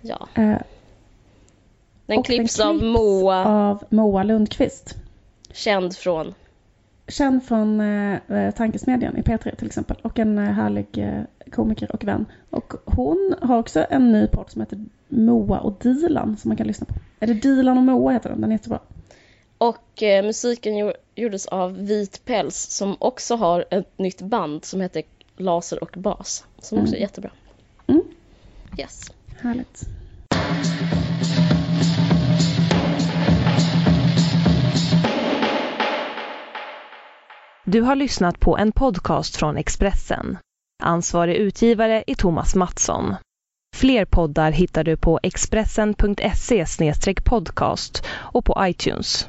[0.00, 0.28] Ja.
[0.34, 0.56] Eh,
[2.06, 4.94] Den klipps av Moa, av Moa Lundqvist.
[5.52, 6.34] känd från...
[7.08, 9.96] Känd från eh, eh, Tankesmedjan i P3 till exempel.
[10.02, 11.06] Och en härlig
[11.52, 12.26] komiker och vän.
[12.50, 16.66] Och hon har också en ny podd som heter Moa och Dilan som man kan
[16.66, 16.94] lyssna på.
[17.26, 18.40] Det Dilan och Moa heter den?
[18.40, 18.78] Den är jättebra.
[19.58, 24.80] Och eh, musiken gjo- gjordes av Vit Päls som också har ett nytt band som
[24.80, 25.02] heter
[25.36, 26.44] Laser och Bas.
[26.58, 27.02] Som också är Mm.
[27.02, 27.30] jättebra.
[27.86, 28.02] Mm.
[28.78, 29.10] Yes.
[29.40, 29.82] Härligt.
[37.64, 40.38] Du har lyssnat på en podcast från Expressen.
[40.82, 43.14] Ansvarig utgivare är Thomas Mattsson.
[43.76, 46.64] Fler poddar hittar du på expressen.se
[47.24, 49.26] podcast och på iTunes.